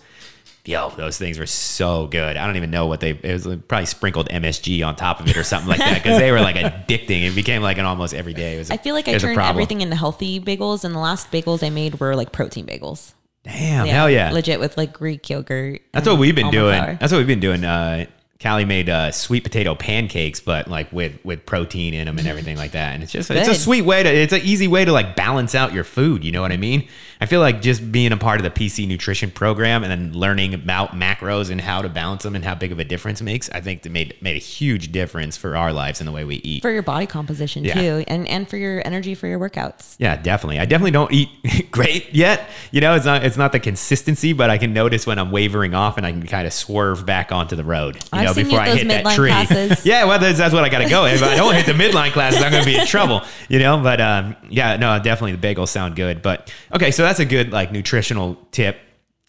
[0.69, 2.37] Yo, those things were so good.
[2.37, 3.13] I don't even know what they.
[3.13, 6.31] It was probably sprinkled MSG on top of it or something like that because they
[6.31, 6.57] were like
[6.89, 7.27] addicting.
[7.27, 8.57] It became like an almost every day.
[8.57, 8.69] It was.
[8.71, 11.71] a- I feel like I turned everything into healthy bagels, and the last bagels I
[11.71, 13.15] made were like protein bagels.
[13.45, 14.31] Damn, hell yeah.
[14.31, 15.81] legit with like Greek yogurt.
[15.93, 16.79] That's what we've been doing.
[16.79, 16.99] flour.
[17.01, 17.65] That's what we've been doing.
[17.65, 18.05] Uh,
[18.41, 22.57] Callie made uh, sweet potato pancakes, but like with with protein in them and everything
[22.57, 22.95] like that.
[22.95, 25.57] And it's just it's a sweet way to it's an easy way to like balance
[25.57, 26.23] out your food.
[26.23, 26.87] You know what I mean?
[27.21, 30.55] I feel like just being a part of the PC nutrition program and then learning
[30.55, 33.51] about macros and how to balance them and how big of a difference it makes.
[33.51, 36.37] I think that made made a huge difference for our lives and the way we
[36.37, 36.63] eat.
[36.63, 37.75] for your body composition Yeah.
[37.75, 39.97] too, and and for your energy for your workouts.
[39.99, 40.61] Yeah, definitely.
[40.61, 41.29] I definitely don't eat
[41.73, 42.49] great yet.
[42.71, 45.75] You know, it's not it's not the consistency, but I can notice when I'm wavering
[45.75, 47.97] off and I can kind of swerve back onto the road.
[47.97, 49.31] You I've know, I've seen you before I hit that tree.
[49.31, 49.87] classes.
[49.87, 51.07] yeah, well, that's, that's what I got to go.
[51.07, 53.79] If I don't hit the midline classes, I'm going to be in trouble, you know.
[53.83, 56.23] But um, yeah, no, definitely the bagels sound good.
[56.23, 58.79] But okay, so that's a good like nutritional tip,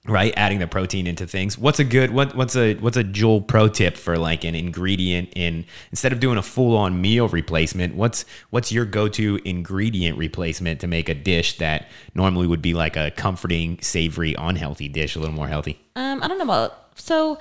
[0.05, 0.33] right?
[0.35, 1.57] Adding the protein into things.
[1.57, 5.29] What's a good what what's a what's a jewel pro tip for like an ingredient
[5.35, 7.95] in instead of doing a full on meal replacement?
[7.95, 12.73] What's what's your go to ingredient replacement to make a dish that normally would be
[12.73, 15.79] like a comforting, savory, unhealthy dish a little more healthy?
[15.95, 17.39] Um, I don't know about so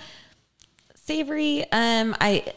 [1.09, 1.65] savory.
[1.73, 2.53] Um, I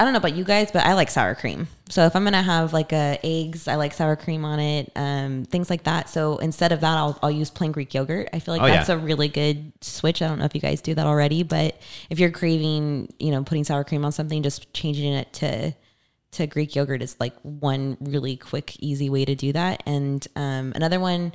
[0.00, 1.66] I don't know about you guys, but I like sour cream.
[1.88, 4.92] So if I'm gonna have like a eggs, I like sour cream on it.
[4.94, 6.08] Um, things like that.
[6.08, 8.28] So instead of that, I'll I'll use plain Greek yogurt.
[8.32, 8.94] I feel like Oh, that's yeah.
[8.94, 10.22] a really good switch.
[10.22, 11.80] I don't know if you guys do that already, but
[12.10, 15.74] if you're craving, you know, putting sour cream on something, just changing it to
[16.30, 19.82] to Greek yogurt is like one really quick, easy way to do that.
[19.86, 21.32] And um, another one,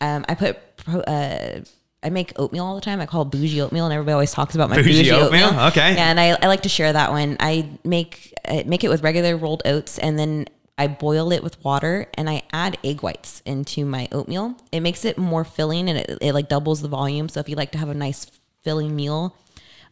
[0.00, 1.62] um, I put pro, uh,
[2.04, 3.00] I make oatmeal all the time.
[3.00, 5.46] I call it bougie oatmeal, and everybody always talks about my Bougie bougie, oatmeal?
[5.46, 5.64] oatmeal.
[5.66, 5.94] Okay.
[5.94, 7.36] Yeah, and I, I like to share that one.
[7.40, 10.46] I make I make it with regular rolled oats, and then
[10.76, 14.56] I boil it with water, and I add egg whites into my oatmeal.
[14.70, 17.30] It makes it more filling, and it, it like doubles the volume.
[17.30, 18.26] So if you like to have a nice
[18.62, 19.34] filling meal,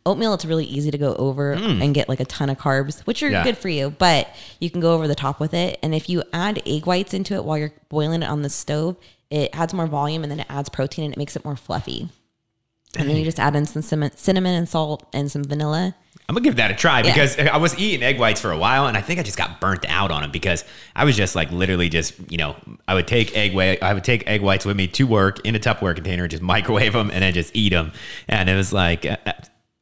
[0.04, 1.82] oatmeal it's really easy to go over mm.
[1.82, 3.30] and get like a ton of carbs which are.
[3.30, 3.44] Yeah.
[3.44, 6.22] good for you but you can go over the top with it and if you
[6.32, 8.96] add egg whites into it while you're boiling it on the stove
[9.32, 12.08] it adds more volume and then it adds protein and it makes it more fluffy
[12.98, 15.94] and then you just add in some cinnamon, and salt and some vanilla
[16.28, 17.12] I'm gonna give that a try Yeah.
[17.12, 19.60] because I was eating egg whites for a while, and I think I just got
[19.60, 20.64] burnt out on them because
[20.94, 22.54] I was just like literally just you know
[22.86, 25.56] I would take egg white I would take egg whites with me to work in
[25.56, 27.92] a Tupperware container, and just microwave them, and then just eat them,
[28.28, 29.04] and it was like.
[29.04, 29.16] Uh,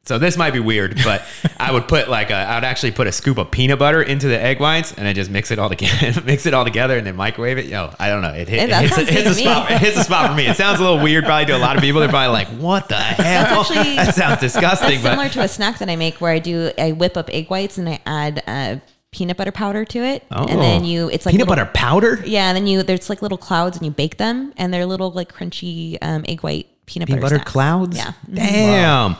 [0.04, 1.22] So this might be weird, but
[1.60, 4.28] I would put like a, I would actually put a scoop of peanut butter into
[4.28, 7.06] the egg whites and then just mix it all together, mix it all together, and
[7.06, 7.66] then microwave it.
[7.66, 8.32] Yo, I don't know.
[8.32, 9.70] It, hit, it hits, it hits a spot.
[9.70, 10.46] It hits a spot for me.
[10.46, 12.00] It sounds a little weird, probably to a lot of people.
[12.00, 14.90] They're probably like, "What the hell?" actually- that sounds disgusting.
[14.90, 17.48] That's similar to a snack that I make where I do I whip up egg
[17.50, 18.76] whites and I add uh,
[19.12, 21.36] peanut butter powder to it, and then you it's like Oh.
[21.36, 22.22] peanut little- butter powder.
[22.24, 25.10] Yeah, and then you there's like little clouds and you bake them, and they're little
[25.12, 27.50] like crunchy um, egg white peanut, Peanut butter snacks.
[27.52, 27.96] clouds?
[27.96, 29.16] Yeah, Damn.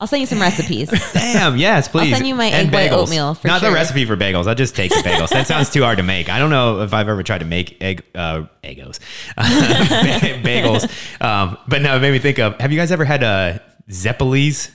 [0.00, 0.88] I'll send you some recipes.
[1.12, 1.56] Damn.
[1.56, 2.12] Yes, please.
[2.12, 3.02] I'll send you my And egg white bagels.
[3.02, 4.46] oatmeal for Not the recipe for bagels.
[4.46, 5.30] I'll just take the bagels.
[5.30, 6.28] that sounds too hard to make.
[6.28, 9.00] I don't know if I've ever tried to make egg uh, eggos,
[9.36, 11.22] bagels.
[11.22, 12.58] Um, but no, it made me think of.
[12.60, 13.58] Have you guys ever had uh,
[13.90, 14.70] Zeppelis?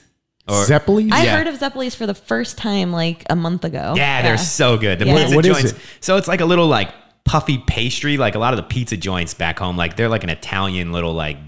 [0.46, 1.10] Or Zeppelin?
[1.10, 1.38] I Yeah.
[1.38, 3.94] heard of Zeppelis for the first time like a month ago.
[3.96, 4.98] Yeah, they're so good.
[4.98, 5.16] The Yeah.
[5.22, 5.72] pizza What is joints.
[5.72, 5.78] it?
[6.00, 6.90] So it's like a little like
[7.24, 8.18] puffy pastry.
[8.18, 11.14] Like a lot of the pizza joints back home, like they're like an Italian little
[11.14, 11.38] like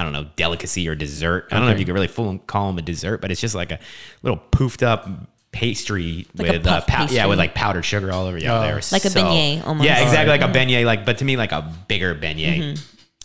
[0.00, 1.48] I don't know delicacy or dessert.
[1.50, 3.54] I don't know if you could really full call them a dessert, but it's just
[3.54, 3.78] like a
[4.22, 5.06] little poofed up
[5.52, 8.38] pastry Like with uh, pow- yeah with like powdered sugar all over.
[8.38, 8.62] Yeah, Oh.
[8.62, 9.84] they're Like a beignet almost.
[9.86, 10.86] Yeah, exactly like a beignet.
[10.86, 12.58] Like, but to me, like a bigger beignet.
[12.58, 12.82] Mm-hmm.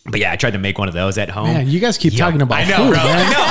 [0.07, 1.45] But yeah, I tried to make one of those at home.
[1.47, 3.03] Man, you guys keep Yo, talking about I know, food, bro.
[3.03, 3.25] man.
[3.27, 3.37] I know.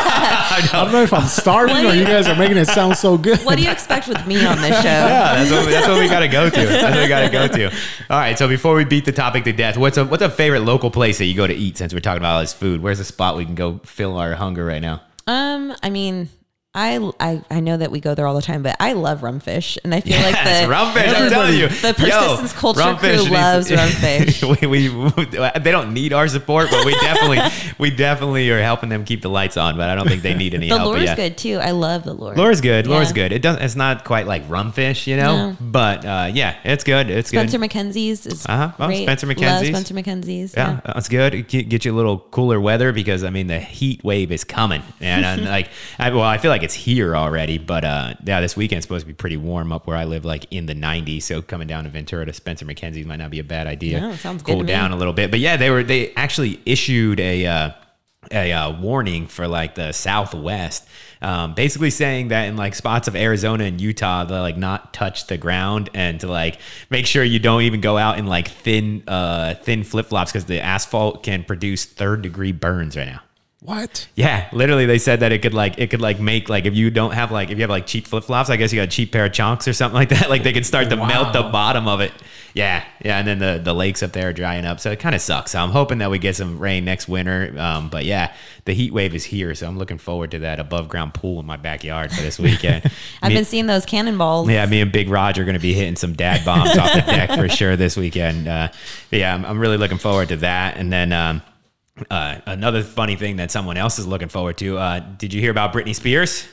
[0.55, 0.81] I know.
[0.81, 3.41] I don't know if I'm starving or you guys are making it sound so good.
[3.41, 4.89] What do you expect with me on this show?
[4.89, 6.67] Yeah, that's what, we- that's what we got to go to.
[6.67, 7.71] That's what we got to go to.
[8.09, 8.39] All right.
[8.39, 11.19] So before we beat the topic to death, what's a what's a favorite local place
[11.19, 11.77] that you go to eat?
[11.77, 14.35] Since we're talking about all this food, where's a spot we can go fill our
[14.35, 15.03] hunger right now?
[15.27, 16.29] Um, I mean,
[16.77, 19.79] I, I I know that we go there all the time, but I love rumfish,
[19.85, 21.15] and I feel like Yes, the rumfish.
[21.15, 24.61] I'm telling you, the Yo, persistence culture rumfish crew loves rumfish.
[24.69, 25.25] we, we,
[25.61, 27.39] they don't need our support, but we definitely
[27.79, 29.77] we definitely are helping them keep the lights on.
[29.77, 30.93] But I don't think they need any The help.
[30.93, 31.17] but lure's yeah.
[31.17, 31.59] good too.
[31.59, 32.35] I love the lure.
[32.35, 32.87] Lure's good.
[32.87, 33.15] Lure's Yeah.
[33.15, 33.33] good.
[33.33, 33.63] It doesn't.
[33.63, 35.51] It's not quite like rumfish, you know.
[35.51, 35.57] No.
[35.61, 37.11] But uh, yeah, it's good.
[37.11, 37.71] It's Spencer good.
[37.71, 38.73] Makenzie's is Uh-huh.
[38.79, 39.03] Oh, great.
[39.05, 39.69] Spencer Love Makenzie's.
[39.69, 40.55] Spencer Makenzie's.
[40.57, 41.35] Yeah, that's good.
[41.35, 44.83] It get you a little cooler weather because I mean the heat wave is coming,
[45.01, 45.69] and uh, like,
[45.99, 47.59] I, well, I feel like it's here already.
[47.59, 50.47] But uh, yeah, this weekend's supposed to be pretty warm up where I live, like
[50.51, 51.23] in the 90s.
[51.23, 54.01] So coming down to Ventura to Spencer Makenzie might not be a bad idea.
[54.01, 54.69] Yeah, sounds good cool to me.
[54.73, 55.31] down a little bit.
[55.31, 57.47] But yeah, they were they actually issued a.
[57.47, 57.71] Uh,
[58.33, 60.87] a uh, warning for like the Southwest,
[61.23, 65.27] um, basically saying that in like spots of Arizona and Utah, they like not touch
[65.27, 66.59] the ground and to like
[66.91, 70.45] make sure you don't even go out in like thin, uh, thin flip flops because
[70.47, 73.21] the asphalt can produce third degree burns right now.
[73.65, 74.09] What?
[74.15, 76.91] Yeah, literally, they said that it could like it could like make like if you
[76.91, 78.91] don't have like if you have like cheap flip flops, I guess you got a
[78.91, 80.29] cheap pair of chonks or something like that.
[80.35, 82.13] Like they could start to melt the bottom of it.
[82.53, 85.15] Yeah, yeah, and then the the lakes up there are drying up, so it kind
[85.15, 85.53] of sucks.
[85.53, 87.55] So I'm hoping that we get some rain next winter.
[87.59, 88.35] Um, but yeah,
[88.67, 91.47] the heat wave is here, so I'm looking forward to that above ground pool in
[91.47, 92.85] my backyard for this weekend.
[93.23, 94.49] I've Me- been seeing those cannonballs.
[94.51, 97.01] yeah, me and Big Rod are going to be hitting some dad bombs off the
[97.01, 98.47] deck for sure this weekend.
[98.47, 98.69] Uh,
[99.11, 100.77] yeah, I'm, I'm really looking forward to that.
[100.77, 101.43] And then um,
[102.11, 104.79] uh, another funny thing that someone else is looking forward to.
[104.79, 106.47] Uh, did you hear about Britney Spears?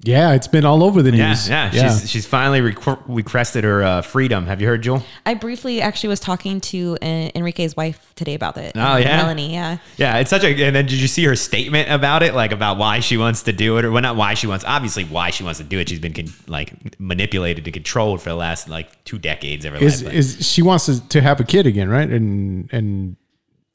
[0.00, 1.48] Yeah, it's been all over the Yeah, news.
[1.48, 1.70] yeah.
[1.70, 4.44] She's she's finally requ- requested her uh, freedom.
[4.46, 5.02] Have you heard, Jewel?
[5.24, 8.72] I briefly actually was talking to uh, Enrique's wife today about it.
[8.74, 9.16] Oh, yeah?
[9.18, 9.54] Melanie.
[9.54, 9.78] Yeah.
[9.96, 10.48] Yeah, it's such a.
[10.48, 13.52] And then did you see her statement about it, like about why she wants to
[13.52, 15.88] do it, or well, not why she wants, obviously why she wants to do it.
[15.88, 19.78] She's been con- like manipulated and controlled for the last like two decades of her
[19.82, 20.12] is life.
[20.12, 22.10] is she wants to, to have a kid again, right?
[22.10, 23.16] And and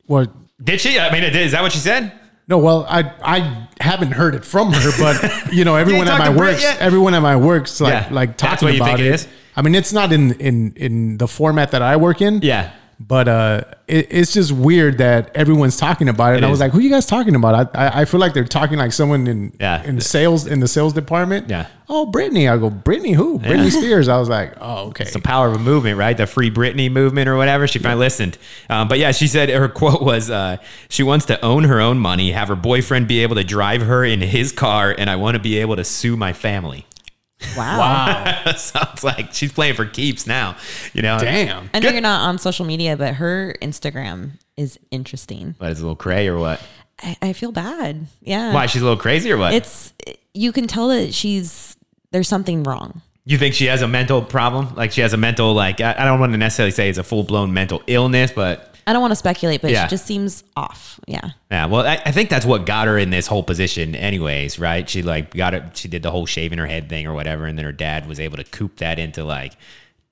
[0.06, 0.30] what?
[0.64, 1.00] Did she?
[1.00, 2.12] I mean, is that what she said?
[2.48, 6.30] No, well, I I haven't heard it from her, but you know, everyone at my
[6.36, 9.14] works, everyone at my works, like Yeah, like talking you about it it.
[9.14, 9.28] is?
[9.56, 12.42] I mean, it's not in in in the format that I work in.
[12.42, 12.72] Yeah.
[13.02, 16.38] But uh, it, it's just weird that everyone's talking about it.
[16.38, 18.34] and I was like, "Who are you guys talking about?" I, I I feel like
[18.34, 19.82] they're talking like someone in Yeah.
[19.84, 21.50] in sales in the sales department.
[21.50, 21.68] Yeah.
[21.88, 22.52] Oh, Britney.
[22.52, 23.40] I go, Britney who?
[23.40, 24.10] Britney Spears.
[24.10, 25.06] I was like, oh, okay.
[25.06, 26.16] It's the power of a movement, right?
[26.16, 27.68] The Free Britney movement or whatever.
[27.68, 28.38] She finally listened.
[28.70, 30.58] Um, but yeah, she said her quote was uh,
[30.90, 34.04] she wants to own her own money, have her boyfriend be able to drive her
[34.04, 36.86] in his car, and I want to be able to sue my family.
[37.56, 37.80] Wow.
[37.80, 38.54] wow.
[38.58, 40.58] Sounds like she's playing for keeps now.
[40.94, 41.70] You know, Damn.
[41.74, 45.56] I know you're not on social media, but her Instagram is interesting.
[45.58, 46.62] But it's a little cray or what?
[47.02, 48.08] I, I feel bad.
[48.22, 48.54] Yeah.
[48.54, 49.54] Why she's a little crazy or what?
[49.54, 49.94] It's
[50.34, 51.78] you can tell that she's
[52.12, 53.02] there's something wrong.
[53.26, 54.76] you think she has a mental problem?
[54.76, 57.04] Like she has a mental like I, I don't want to necessarily say it's a
[57.04, 59.86] full blown mental illness, but I don't want to speculate, but Yeah.
[59.86, 61.00] she just seems off.
[61.08, 61.30] Yeah.
[61.52, 64.90] Yeah, well, I, I think that's what got her in this whole position, anyways, right?
[64.90, 65.64] She like got it.
[65.78, 68.20] She did the whole shaving her head thing or whatever, and then her dad was
[68.20, 69.54] able to coop that into like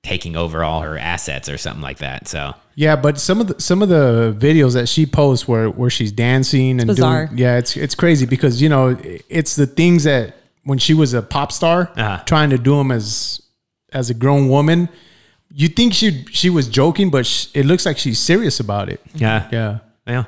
[0.04, 2.28] taking over all her assets or something like that.
[2.28, 5.90] So Yeah, but some of the some of the videos that she posts where where
[5.90, 7.26] she's dancing and bizarre.
[7.26, 8.96] doing yeah, it's it's crazy because you know
[9.28, 12.22] it's the things that when she was a pop star Uh-huh.
[12.26, 13.42] trying to do them as
[13.92, 14.88] as a grown woman,
[15.54, 19.00] you think she she was joking, but sh- it looks like she's serious about it.
[19.14, 19.78] yeah, Yeah.
[20.06, 20.26] Well,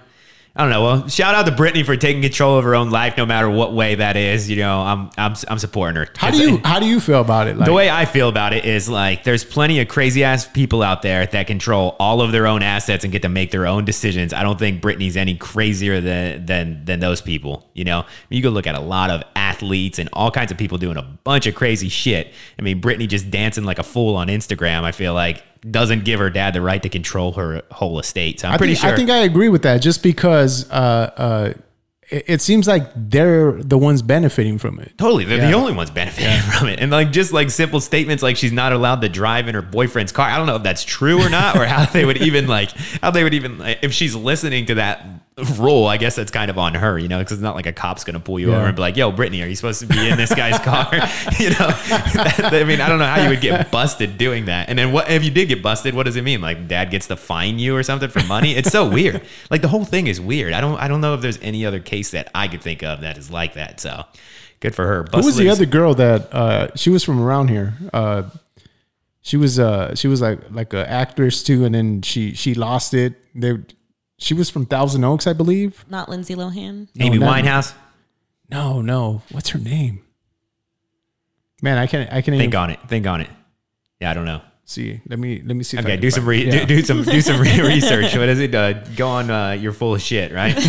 [0.60, 0.82] I don't know.
[0.82, 3.72] Well, shout out to Britney for taking control of her own life, no matter what
[3.72, 4.50] way that is.
[4.50, 6.08] You know, I'm I'm I'm supporting her.
[6.18, 7.56] How do you how do you feel about it?
[7.56, 10.82] Like, the way I feel about it is like there's plenty of crazy ass people
[10.82, 13.86] out there that control all of their own assets and get to make their own
[13.86, 14.34] decisions.
[14.34, 17.66] I don't think Britney's any crazier than than than those people.
[17.72, 20.76] You know, you go look at a lot of athletes and all kinds of people
[20.76, 22.34] doing a bunch of crazy shit.
[22.58, 24.82] I mean, Britney just dancing like a fool on Instagram.
[24.82, 28.40] I feel like doesn't give her dad the right to control her whole estate.
[28.40, 28.92] So I'm I pretty think, sure.
[28.92, 29.82] I think I agree with that.
[29.82, 30.74] Just because uh,
[31.16, 31.52] uh,
[32.08, 34.96] it, it seems like they're the ones benefiting from it.
[34.96, 38.36] Totally, they're the only ones benefiting from it, and like just like simple statements like
[38.36, 40.28] she's not allowed to drive in her boyfriend's car.
[40.28, 42.70] I don't know if that's true or not, or how they would even like
[43.02, 45.06] how they would even like, if she's listening to that
[45.58, 45.86] rule.
[45.86, 48.04] I guess that's kind of on her, you know, because it's not like a cop's
[48.04, 48.56] gonna pull you Yeah.
[48.58, 50.88] over and be like, "Yo, Britney, are you supposed to be in this guy's car?"
[51.38, 54.68] you know, I mean, I don't know how you would get busted doing that.
[54.68, 55.94] And then what if you did get busted?
[55.94, 56.40] What does it mean?
[56.40, 58.52] Like dad gets to fine you or something for money?
[58.54, 59.22] It's so weird.
[59.50, 60.52] Like the whole thing is weird.
[60.52, 63.00] I don't I don't know if there's any other case that I could think of
[63.00, 63.80] that is like that.
[63.80, 64.04] So.
[64.60, 65.06] Good for her.
[65.14, 67.72] Who was the other girl that uh, she was from around here?
[67.94, 68.24] Uh,
[69.22, 72.92] she was uh, she was like like an actress too, and then she she lost
[72.92, 73.14] it.
[73.34, 73.56] They,
[74.20, 75.84] she was from Thousand Oaks, I believe.
[75.88, 76.88] Not Lindsay Lohan.
[76.98, 77.74] Amy No, not- Winehouse.
[78.50, 80.02] No, no, what's her name?
[81.62, 82.80] Man, I can't I can't Think even on it.
[82.88, 83.30] Think on it.
[84.00, 84.40] Yeah, I don't know.
[84.70, 85.00] See.
[85.08, 85.78] Let me let me see.
[85.78, 86.64] Okay, do some re- yeah.
[86.64, 88.16] do, do some do some re- research.
[88.16, 88.54] What is it?
[88.54, 89.30] Uh, go on.
[89.30, 90.52] Uh, you're full of shit, right?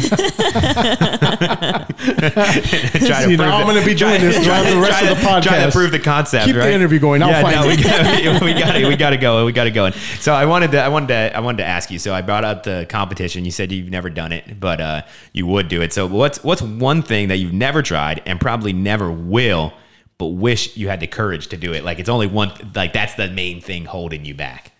[2.01, 5.41] try See, now I'm gonna be doing this throughout the rest try of the to-
[5.47, 6.45] Try to prove the concept.
[6.45, 7.21] Keep the interview going.
[7.21, 7.77] I'll yeah, find no, it.
[7.77, 9.45] we got we got to we got to go.
[9.45, 9.91] We got to go.
[10.19, 11.99] So I wanted to I wanted to I wanted to ask you.
[11.99, 13.45] So I brought up the competition.
[13.45, 15.01] You said you've never done it, but uh,
[15.33, 15.93] you would do it.
[15.93, 19.73] So what's what's one thing that you've never tried and probably never will,
[20.21, 21.83] but wish you had the courage to do it?
[21.83, 22.51] Like it's only one.
[22.75, 24.71] Like that's the main thing holding you back.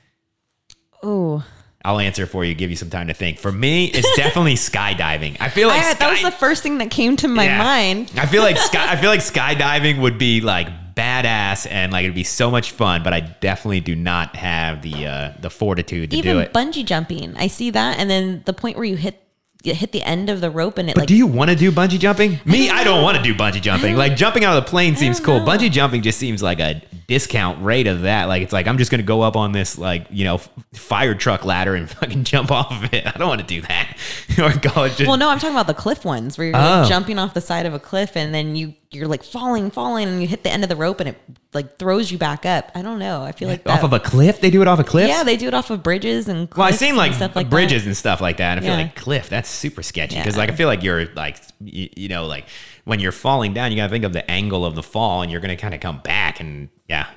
[1.02, 1.44] Oh,
[1.84, 2.54] I'll answer for you.
[2.54, 3.39] Give you some time to think.
[3.39, 5.38] For me, it's definitely skydiving.
[5.39, 7.58] I feel like I, that was the first thing that came to my Yeah.
[7.58, 8.12] mind.
[8.18, 12.14] I feel like sky, I feel like skydiving would be like badass and like it'd
[12.14, 13.02] be so much fun.
[13.02, 16.54] But I definitely do not have the uh, the fortitude to Even do it.
[16.54, 19.20] bungee jumping, I see that, and then the point where you hit
[19.64, 21.72] hit the end of the rope and it But like do you want to do
[21.72, 22.39] bungee jumping?
[22.45, 23.95] Me, I don't want to do bungee jumping.
[23.95, 25.39] Like jumping out of the plane seems cool.
[25.39, 25.45] know.
[25.45, 26.82] Bungee jumping just seems like a
[27.12, 28.30] discount rate of that.
[28.30, 30.38] Like it's like I'm just gonna go up on this like you know
[30.74, 33.05] fire truck ladder and fucking jump off of it.
[33.05, 33.97] I don't want to do that.
[34.39, 36.59] or go just Well, no, I'm talking about the cliff ones where you're Oh.
[36.82, 40.07] like jumping off the side of a cliff and then you you're like falling, falling,
[40.09, 41.18] and you hit the end of the rope and it
[41.53, 42.72] like throws you back up.
[42.76, 43.24] I don't know.
[43.24, 44.39] I feel like off that, of a cliff.
[44.41, 45.07] They do it off a cliff.
[45.09, 47.84] yeah, they do it off of bridges and Well, I've seen like stuff like bridges
[47.84, 47.88] That.
[47.89, 48.57] and stuff like that.
[48.57, 48.78] I feel Yeah.
[48.84, 49.28] like cliff.
[49.30, 50.41] That's super sketchy because Yeah.
[50.41, 52.45] like I feel like you're like you, you know like
[52.86, 55.42] when you're falling down, you gotta think of the angle of the fall, and you're
[55.42, 57.08] gonna kind of come back and yeah.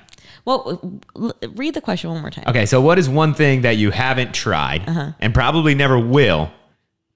[0.45, 0.99] Well,
[1.55, 2.45] read the question one more time.
[2.47, 5.11] Okay, so what is one thing that you haven't tried Uh-huh.
[5.19, 6.51] and probably never will,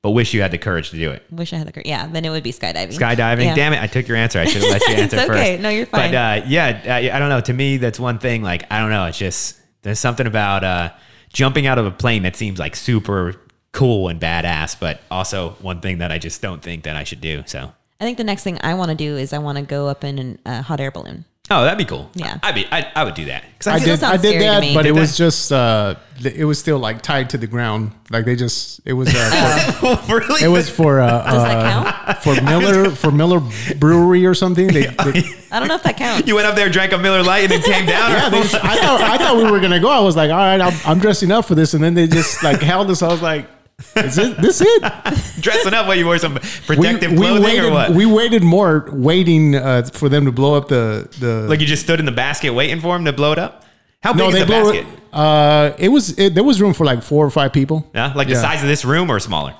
[0.01, 1.23] but wish you had the courage to do it.
[1.29, 1.85] Wish I had the courage.
[1.85, 2.97] Yeah, then it would be skydiving.
[2.97, 3.43] Skydiving.
[3.45, 3.55] Yeah.
[3.55, 3.81] Damn it!
[3.83, 4.39] I took your answer.
[4.39, 5.29] I should have let you It's answer first.
[5.31, 5.57] okay.
[5.57, 6.11] No, you're fine.
[6.11, 7.41] But uh, yeah, I, I don't know.
[7.41, 8.41] To me, that's one thing.
[8.41, 9.05] Like I don't know.
[9.05, 10.91] It's just there's something about uh,
[11.31, 13.35] jumping out of a plane that seems like super
[13.73, 17.21] cool and badass, but also one thing that I just don't think that I should
[17.21, 17.43] do.
[17.45, 17.73] So.
[17.99, 20.03] I think the next thing I want to do is I want to go up
[20.03, 21.25] in a hot air balloon.
[21.51, 22.11] Oh, that'd be cool.
[22.13, 22.37] Yeah.
[22.43, 22.67] I'd be.
[22.71, 23.43] I, I would do that.
[23.57, 24.03] 'Cause I feel- did.
[24.03, 25.51] I did that, but Did it was just.
[25.51, 27.91] Uh, it was still like tied to the ground.
[28.11, 28.81] Like they just.
[28.85, 29.09] It was.
[29.11, 29.71] Uh,
[30.07, 30.43] for, really?
[30.43, 30.99] it was for.
[31.01, 32.17] Uh, Does that uh, count?
[32.23, 33.41] for Miller for Miller
[33.77, 34.67] Brewery or something.
[34.67, 36.27] They, they, I don't know if that counts.
[36.27, 38.11] You went up there, drank a Miller Lite, and then came down.
[38.11, 38.43] yeah, they, I
[38.77, 39.89] thought I thought we were gonna go.
[39.89, 42.43] I was like, all right, I'm, I'm dressing up for this, and then they just
[42.43, 43.01] like held us.
[43.01, 43.49] I was like,
[43.95, 44.81] is it this it?
[45.41, 45.87] dressing up.
[45.87, 47.65] What you wore some protective we clothing waited.
[47.65, 47.91] or what?
[47.91, 51.47] We waited more, waiting uh, for them to blow up the the.
[51.47, 53.65] like you just stood in the basket waiting for him to blow it up.
[54.01, 54.87] How big no, is the basket?
[54.87, 55.13] it.
[55.13, 57.89] Uh, it was it, there was room for like four or five people.
[57.93, 59.55] Yeah, like the size of this room or smaller.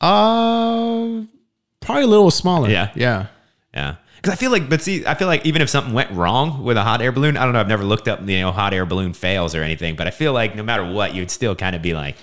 [0.00, 1.24] Uh,
[1.80, 2.68] probably a little smaller.
[2.68, 2.90] Yeah.
[2.94, 3.26] yeah.
[3.72, 3.96] Yeah.
[4.16, 6.76] Because I feel like, but see, I feel like even if something went wrong with
[6.76, 8.86] a hot air balloon, I don't know, I've never looked up, you know, hot air
[8.86, 11.82] balloon fails or anything, but I feel like no matter what, you'd still kind of
[11.82, 12.16] be like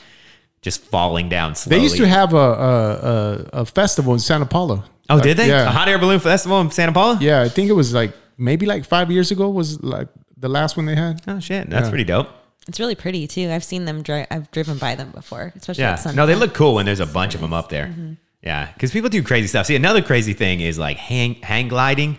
[0.62, 1.78] just falling down slowly.
[1.78, 4.84] They used to have a a, a, a festival in Santa Paula.
[5.10, 5.48] oh, did they?
[5.50, 5.68] Yeah.
[5.68, 7.18] A hot air balloon festival in Santa Paula?
[7.22, 10.08] Yeah, I think it was like maybe like five years ago was like
[10.38, 11.22] the last one they had.
[11.28, 11.70] Oh, shit.
[11.70, 11.90] That's Yeah.
[11.90, 12.30] pretty dope.
[12.68, 13.50] It's really pretty too.
[13.52, 14.28] I've seen them drive.
[14.32, 15.92] I've driven by them before, especially Yeah.
[15.94, 16.16] at sunset.
[16.16, 17.88] No, they look cool when there's a bunch of them up there.
[17.88, 18.14] Mm-hmm.
[18.44, 18.70] Yeah.
[18.74, 19.66] Because people do crazy stuff.
[19.66, 22.18] See, another crazy thing is like hang, hang gliding.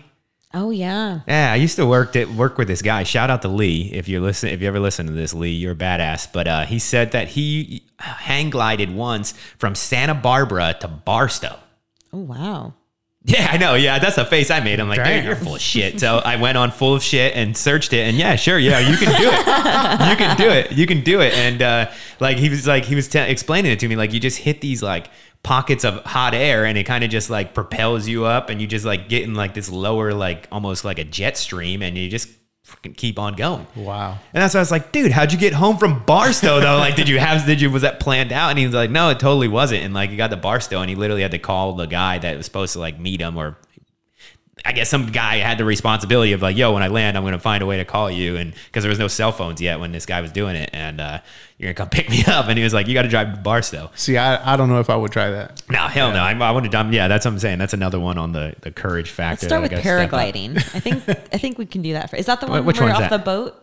[0.53, 1.21] Oh yeah.
[1.27, 3.03] Yeah, I used to work at, work with this guy.
[3.03, 3.89] Shout out to Lee.
[3.91, 6.31] If you listen, if you ever listen to this, Lee, you're a badass.
[6.31, 11.57] But uh, he said that he hang glided once from Santa Barbara to Barstow.
[12.11, 12.73] Oh wow.
[13.25, 13.75] Yeah, I know.
[13.75, 14.81] Yeah, that's the face I made.
[14.81, 15.21] I'm like, Damn.
[15.21, 15.97] dude, you're full of shit.
[16.01, 18.97] So I went on full of shit and searched it, and yeah, sure, yeah, you
[18.97, 20.09] can do it.
[20.09, 20.71] you can do it.
[20.73, 21.33] You can do it.
[21.33, 24.19] And uh, like he was like he was te- explaining it to me, like you
[24.19, 25.07] just hit these like
[25.43, 28.67] pockets of hot air, and it kind of just like propels you up, and you
[28.67, 32.09] just like get in like this lower, like almost like a jet stream, and you
[32.09, 32.29] just
[32.65, 33.67] freaking keep on going.
[33.75, 34.17] Wow.
[34.33, 36.77] And that's why I was like, dude, how'd you get home from Barstow though?
[36.77, 38.49] Like, did you have, did you, was that planned out?
[38.49, 39.83] And he was like, no, it totally wasn't.
[39.83, 42.37] And like, he got to Barstow and he literally had to call the guy that
[42.37, 43.57] was supposed to like meet him or
[44.65, 47.33] I guess some guy had the responsibility of like, yo, when I land, I'm going
[47.33, 48.37] to find a way to call you.
[48.37, 50.69] And because there was no cell phones yet when this guy was doing it.
[50.71, 51.19] And uh,
[51.57, 52.47] you're going to come pick me up.
[52.47, 53.91] And he was like, you got to drive to Barstow.
[53.95, 55.61] See, I, I don't know if I would try that.
[55.69, 56.19] No, hell no.
[56.19, 57.59] I, I want to, yeah, that's what I'm saying.
[57.59, 59.47] That's another one on the, the courage factor.
[59.47, 60.19] Let's start with I gotta step up.
[60.33, 60.57] paragliding.
[60.57, 62.09] I think I think we can do that.
[62.09, 63.17] For, is that the one which where one's off that?
[63.17, 63.59] the boat?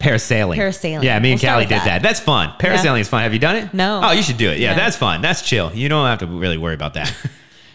[0.00, 0.56] Parasailing.
[0.56, 1.04] Parasailing.
[1.04, 1.84] Yeah, me and We'll Callie did that.
[1.84, 2.02] that.
[2.02, 2.52] That's fun.
[2.58, 3.22] Parasailing is fun.
[3.22, 3.72] Have you done it?
[3.72, 4.00] No.
[4.02, 4.58] Oh, you should do it.
[4.58, 4.74] Yeah, Yeah.
[4.74, 5.22] that's fun.
[5.22, 5.72] That's chill.
[5.72, 7.14] You don't have to really worry about that.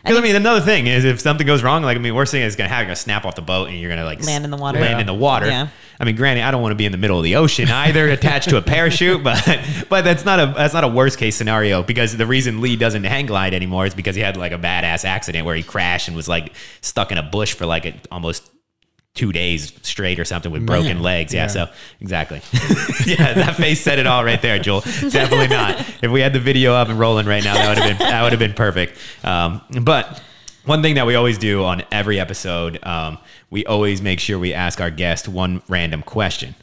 [0.08, 2.42] Because I mean, another thing is if something goes wrong, like I mean, worst thing
[2.42, 4.52] is gonna have you're gonna snap off the boat and you're gonna like Land in
[4.52, 4.80] the water.
[4.80, 5.00] Land Yeah.
[5.02, 5.48] in the water.
[5.48, 5.68] Yeah.
[6.00, 8.08] I mean, granted, I don't want to be in the middle of the ocean either,
[8.10, 9.44] attached to a parachute, but
[9.90, 13.04] but that's not a that's not a worst case scenario because the reason Lee doesn't
[13.04, 16.16] hang glide anymore is because he had like a badass accident where he crashed and
[16.16, 18.50] was like stuck in a bush for like a, almost
[19.18, 21.02] two days straight or something with broken Man.
[21.02, 21.34] legs.
[21.34, 21.48] Yeah, Yeah.
[21.48, 21.68] so
[22.00, 22.42] exactly.
[23.06, 24.82] yeah, that face said it all right there, Jewel.
[24.82, 25.80] Definitely not.
[26.02, 28.22] If we had the video up and rolling right now, that would have been that
[28.24, 28.98] would have been perfect.
[29.24, 30.22] Um, but
[30.66, 33.18] one thing that we always do on every episode, um,
[33.50, 36.56] we always make sure we ask our guest one random question.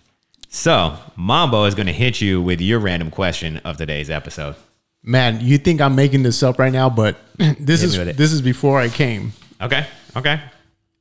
[0.48, 4.54] So Mambo is going to hit you with your random question of today's episode.
[5.02, 8.08] Man, you think I'm making this up right now, but this Hit is me with
[8.08, 8.16] it.
[8.16, 9.32] this is before I came.
[9.60, 9.86] Okay.
[10.16, 10.40] Okay.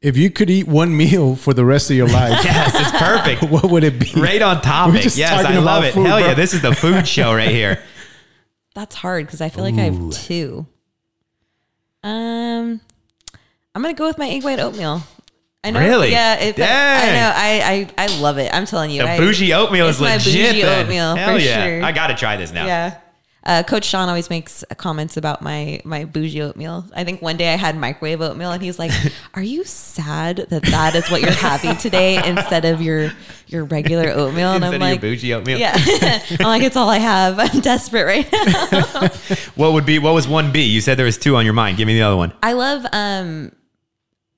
[0.03, 3.41] If you could eat one meal for the rest of your life, Yes, it's perfect.
[3.51, 4.11] what would it be?
[4.19, 5.01] Right on topic.
[5.01, 5.93] just Yes, talking I love it.
[5.93, 7.81] food, Hell yeah, this is the food show right here.
[8.75, 10.65] That's hard because I feel like I have two.
[12.03, 12.81] Um,
[13.73, 15.01] I'm gonna go with my egg white oatmeal.
[15.63, 15.79] I know.
[15.79, 16.11] Really?
[16.11, 16.35] Yeah.
[16.39, 17.13] It, I Dang.
[17.13, 17.31] know.
[17.33, 18.53] I, I I love it.
[18.53, 19.03] I'm telling you.
[19.03, 20.33] The I, bougie oatmeal it's is my legit.
[20.51, 20.83] bougie then.
[20.85, 21.65] oatmeal, Hell for yeah.
[21.65, 21.83] sure.
[21.83, 22.65] I got to try this now.
[22.65, 22.97] Yeah.
[23.45, 26.85] Uh, Coach Sean always makes comments about my my bougie oatmeal.
[26.95, 28.91] I think one day I had microwave oatmeal, and he's like,
[29.33, 33.11] "Are you sad that that is what you're having today instead of your
[33.47, 35.59] your regular oatmeal?" And Instead I'm of like, your bougie oatmeal.
[35.59, 35.75] "Yeah."
[36.39, 37.37] I'm like, "It's all I have.
[37.39, 39.09] I'm desperate right now."
[39.55, 40.63] What would be what was one B?
[40.63, 41.77] You said there was two on your mind.
[41.77, 42.33] Give me the other one.
[42.41, 43.51] I love um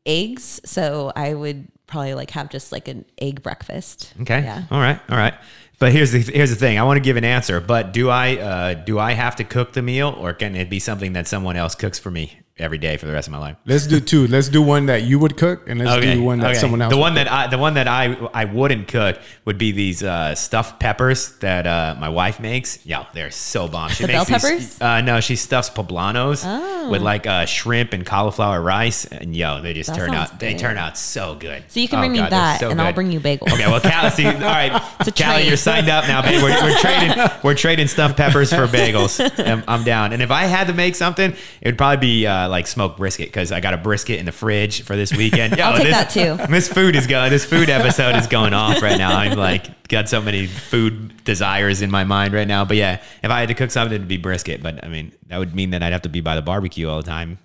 [0.06, 4.14] eggs, so I would probably like have just like an egg breakfast.
[4.22, 4.42] Okay.
[4.42, 4.64] Yeah.
[4.72, 5.00] All right.
[5.10, 5.34] All right.
[5.78, 6.80] But here's the here's the thing.
[6.80, 9.74] I want to give an answer, but do I uh, do I have to cook
[9.74, 12.40] the meal, or can it be something that someone else cooks for me?
[12.58, 13.58] Every day for the rest of my life.
[13.66, 14.28] Let's do two.
[14.28, 16.60] Let's do one that you would cook, and let's do one that okay.
[16.60, 16.90] someone else.
[16.92, 17.26] The would one cook.
[17.26, 21.36] that I, the one that I, I wouldn't cook would be these uh, stuffed peppers
[21.40, 22.86] that uh, my wife makes.
[22.86, 23.90] Yo, they're so bomb.
[23.90, 24.78] She The bell makes these- peppers?
[24.82, 24.86] Oh.
[24.88, 29.74] Uh, no, she stuffs poblanos with like uh, shrimp and cauliflower rice, and yo, they
[29.74, 30.40] just That turn sounds out.
[30.40, 31.64] They turn out so good.
[31.68, 33.52] So you can Oh, bring me God, they're that, so and I'll bring you bagels.
[33.52, 35.48] Okay, well, Callie, see, all right, a Callie, trade.
[35.48, 36.42] you're signed up now, babe.
[36.42, 39.20] We're, we're trading, we're trading stuffed peppers for bagels.
[39.46, 40.14] I'm, I'm down.
[40.14, 43.28] And if I had to make something, it would probably be uh, like smoked brisket
[43.28, 45.56] because I got a brisket in the fridge for this weekend.
[45.58, 46.46] Yo, I'll take this, that too.
[46.56, 47.30] This food is going.
[47.30, 49.18] This food episode is going off right now.
[49.18, 52.66] I'm like got so many food desires in my mind right now.
[52.66, 54.64] But yeah, if I had to cook something, it'd be brisket.
[54.64, 56.98] But I mean, that would mean that I'd have to be by the barbecue all
[56.98, 57.40] the time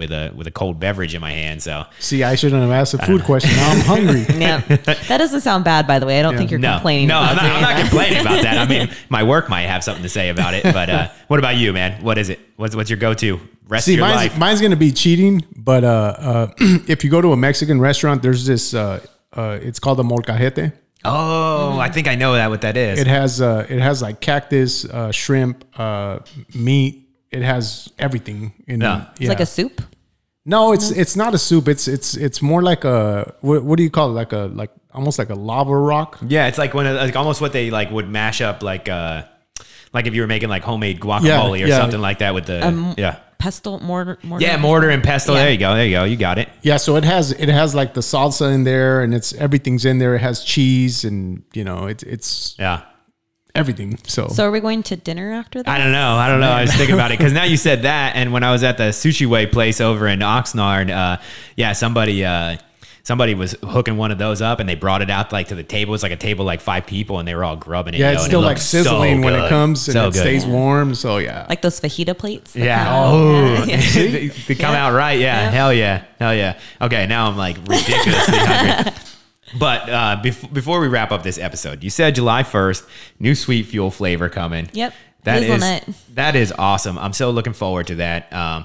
[0.00, 1.62] with a with a cold beverage in my hand.
[1.62, 3.54] So See, I shouldn't have asked a food question.
[3.54, 4.26] Now I'm hungry.
[4.40, 6.18] Yeah, that doesn't sound bad, by the way.
[6.18, 7.08] I don't think you're no, complaining.
[7.08, 7.80] no, about I'm not, I'm not that.
[7.82, 8.58] complaining about that.
[8.58, 10.62] I mean, my work might have something to say about it.
[10.64, 12.02] But uh, what about you, man?
[12.02, 12.40] What is it?
[12.56, 13.38] What's what's your go to
[13.68, 14.38] rest See, of your mine's, life?
[14.38, 16.52] mine's gonna be cheating, but uh, uh,
[16.88, 18.72] if you go to a Mexican restaurant, there's this.
[18.74, 19.00] Uh,
[19.34, 20.72] uh, it's called the molcajete.
[21.04, 22.98] oh, I think I know that what that is.
[22.98, 26.20] It has uh, it has like cactus, uh, shrimp, uh,
[26.54, 27.09] meat.
[27.30, 29.06] It has everything in Yeah.
[29.18, 29.82] It's like a soup.
[30.46, 31.68] No, it's it's not a soup.
[31.68, 34.14] It's it's it's more like a what, what do you call it?
[34.14, 36.18] Like a like almost like a lava rock.
[36.26, 39.22] Yeah, it's like one of like almost what they like would mash up like uh
[39.92, 41.76] like if you were making like homemade guacamole Yeah, or yeah.
[41.78, 44.44] something like that with the Um, yeah Pestle, mortar, mortar.
[44.44, 45.34] yeah mortar and pestle.
[45.34, 45.42] Yeah.
[45.44, 46.48] There you go, there you go, you got it.
[46.62, 49.98] Yeah, so it has it has like the salsa in there, and it's everything's in
[49.98, 50.14] there.
[50.14, 52.82] It has cheese, and you know it's it's Yeah.
[53.54, 53.98] Everything.
[54.06, 55.68] So, So are we going to dinner after that?
[55.68, 56.14] I don't know.
[56.16, 56.50] I don't know.
[56.50, 58.76] I was thinking about it because now you said that, and when I was at
[58.78, 61.20] the Sushi Way place over in Oxnard, uh,
[61.56, 62.56] yeah, somebody uh,
[63.02, 65.62] somebody was hooking one of those up, and they brought it out like to the
[65.64, 65.94] table.
[65.94, 68.00] It's like a table like five people, and they were all grubbing it.
[68.00, 70.12] yeah, it's and it still like looked so sizzling when it comes, and So it
[70.12, 70.20] good.
[70.20, 70.94] stays warm.
[70.94, 72.54] So yeah, Like those fajita plates.
[72.54, 72.86] Yeah.
[73.02, 73.76] Oh, yeah.
[73.94, 74.86] they, they come Yeah.
[74.86, 75.18] out right.
[75.18, 75.44] Yeah.
[75.44, 75.50] Yeah.
[75.50, 76.04] Hell yeah.
[76.18, 76.58] Hell yeah.
[76.80, 77.06] Okay.
[77.06, 78.92] Now I'm like ridiculously hungry.
[79.58, 82.86] But uh, bef- before we wrap up this episode, you said July 1st,
[83.18, 84.70] new sweet fuel flavor coming.
[84.72, 84.94] Yep.
[85.24, 86.98] That is that is awesome.
[86.98, 88.32] I'm so looking forward to that.
[88.32, 88.64] Um,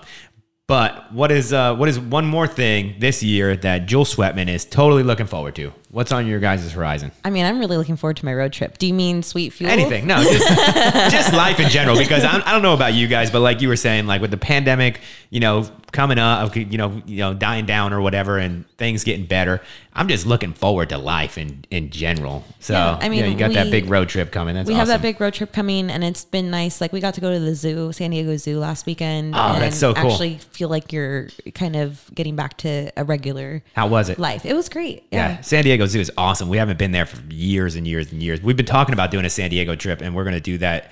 [0.68, 4.66] but what is uh, what is one more thing this year that Jewel Sweatman is
[4.66, 5.74] totally looking forward to?
[5.96, 7.14] What's on your guys' horizon?
[7.24, 8.78] I mean, I'm really looking forward to my road trip.
[8.78, 9.72] Do you mean sweet fuel?
[9.72, 10.06] Anything.
[10.06, 10.46] No, just,
[11.10, 11.98] just life in general.
[11.98, 14.32] Because I'm, I don't know about you guys, but like you were saying, like with
[14.32, 18.68] the pandemic, you know, coming up, you know, you know, dying down or whatever, and
[18.78, 19.62] things getting better.
[19.94, 22.44] I'm just looking forward to life in in general.
[22.60, 24.54] So Yeah, I you, know, mean, you got that big road trip coming.
[24.56, 24.80] That's we awesome.
[24.80, 26.82] have that big road trip coming, and it's been nice.
[26.82, 29.34] Like we got to go to the zoo, San Diego Zoo, last weekend.
[29.34, 30.12] Oh, and that's so cool.
[30.12, 34.20] Actually, feel like you're kind of getting back to a regular How was it?
[34.20, 34.46] life.
[34.46, 35.06] It was great.
[35.12, 35.30] Yeah.
[35.30, 35.42] Yeah.
[35.42, 36.50] San Diego Zoo is awesome.
[36.50, 38.42] We haven't been there for years and years and years.
[38.42, 40.92] We've been talking about doing a San Diego trip, and we're going to do that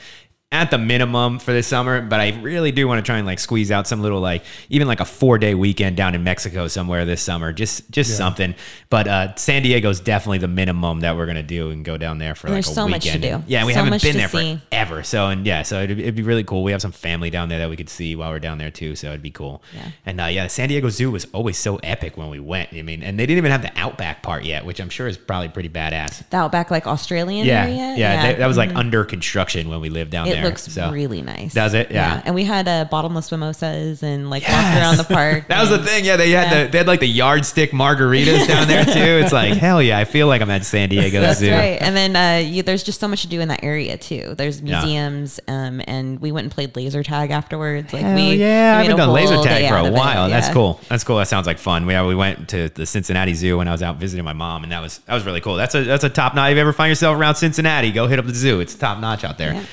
[0.53, 1.99] at the minimum for this summer.
[2.01, 4.87] But I really do want to try and like squeeze out some little like even
[4.87, 7.51] like a four day weekend down in Mexico somewhere this summer.
[7.51, 8.55] Just just something.
[8.89, 12.19] But uh, San Diego's definitely the minimum that we're going to do and go down
[12.19, 13.23] there for And like there's a so much weekend.
[13.23, 13.43] to do.
[13.47, 14.61] Yeah, we So haven't been there see.
[14.69, 15.03] forever.
[15.03, 16.63] So and yeah, so it'd, it'd be really cool.
[16.63, 18.95] We have some family down there that we could see while we're down there too.
[18.95, 19.63] So it'd be cool.
[19.73, 19.89] Yeah.
[20.05, 22.69] And uh, yeah, San Diego Zoo was always so epic when we went.
[22.73, 25.17] I mean, and they didn't even have the outback part yet, which I'm sure is
[25.17, 26.29] probably pretty badass.
[26.29, 27.95] The outback, like Australian Yeah, area.
[27.97, 30.42] yeah, they- that was like under construction when we lived down It there.
[30.45, 30.91] Looks so.
[30.91, 31.53] really nice.
[31.53, 31.91] Does it?
[31.91, 32.21] Yeah.
[32.25, 35.45] And we had uh, bottomless mimosas and like walked around the park.
[35.47, 36.05] That was the thing.
[36.05, 36.63] Yeah, they had Yeah.
[36.65, 39.23] the they had like the yardstick margaritas down there too.
[39.23, 41.51] It's like hell yeah, I feel like I'm at San Diego That's Zoo.
[41.51, 41.81] right.
[41.81, 44.35] And then uh, you, there's just so much to do in that area too.
[44.37, 44.79] There's Yeah.
[44.81, 47.93] museums, um, and we went and played laser tag afterwards.
[47.93, 49.93] Like Hell we, yeah, I we made haven't done laser tag for a it.
[49.93, 50.29] while.
[50.29, 50.53] That's Yeah.
[50.53, 50.79] cool.
[50.89, 51.17] That's cool.
[51.17, 51.85] That sounds like fun.
[51.85, 54.71] We, we went to the Cincinnati Zoo when I was out visiting my mom, and
[54.71, 55.55] that was that was really cool.
[55.55, 56.51] That's a that's a top notch.
[56.51, 58.59] If you ever find yourself around Cincinnati, go hit up the zoo.
[58.59, 59.53] It's top notch out there.
[59.53, 59.63] Yeah.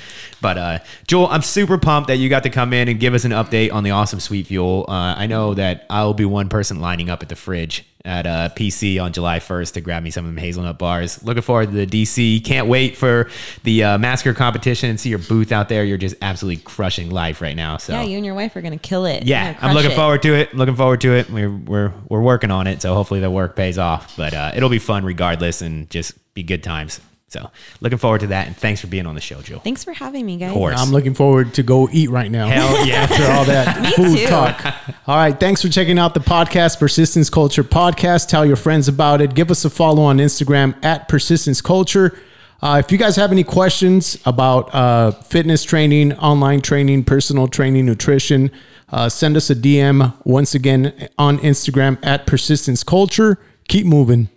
[0.41, 3.24] But uh, Jewel, I'm super pumped that you got to come in and give us
[3.24, 4.86] an update on the awesome sweet fuel.
[4.88, 8.49] Uh, I know that I'll be one person lining up at the fridge at uh,
[8.57, 11.22] PC on July 1st to grab me some of them hazelnut bars.
[11.22, 12.43] Looking forward to the DC.
[12.43, 13.28] Can't wait for
[13.62, 15.84] the uh, massacre competition and see your booth out there.
[15.84, 17.76] You're just absolutely crushing life right now.
[17.76, 19.24] So Yeah, you and your wife are gonna kill it.
[19.24, 19.97] yeah, I'm looking it.
[19.97, 20.55] forward to it.
[20.55, 21.28] Looking forward to it.
[21.28, 24.16] We're we're we're working on it, so hopefully the work pays off.
[24.16, 27.01] But uh, it'll be fun regardless, and just be good times.
[27.31, 27.49] So
[27.81, 29.61] looking forward to that, and thanks for being on the show, Joe.
[29.61, 30.51] Thanks for having me, guys.
[30.51, 30.74] Of course.
[30.81, 32.49] I'm looking forward to go eat right now.
[32.49, 33.03] Hell yeah.
[33.03, 34.26] After all that food too.
[34.26, 34.64] talk.
[35.07, 35.39] All right.
[35.39, 38.26] Thanks for checking out the podcast, Persistence Culture Podcast.
[38.28, 39.35] Tell your friends about it.
[39.35, 42.18] Give us a follow on Instagram at Persistence Culture.
[42.62, 47.87] Uh, if you guys have any questions about uh, fitness training, online training, personal training,
[47.87, 48.51] nutrition,
[48.91, 53.39] uh, send us a DM once again on Instagram at Persistence Culture.
[53.68, 54.28] Keep moving.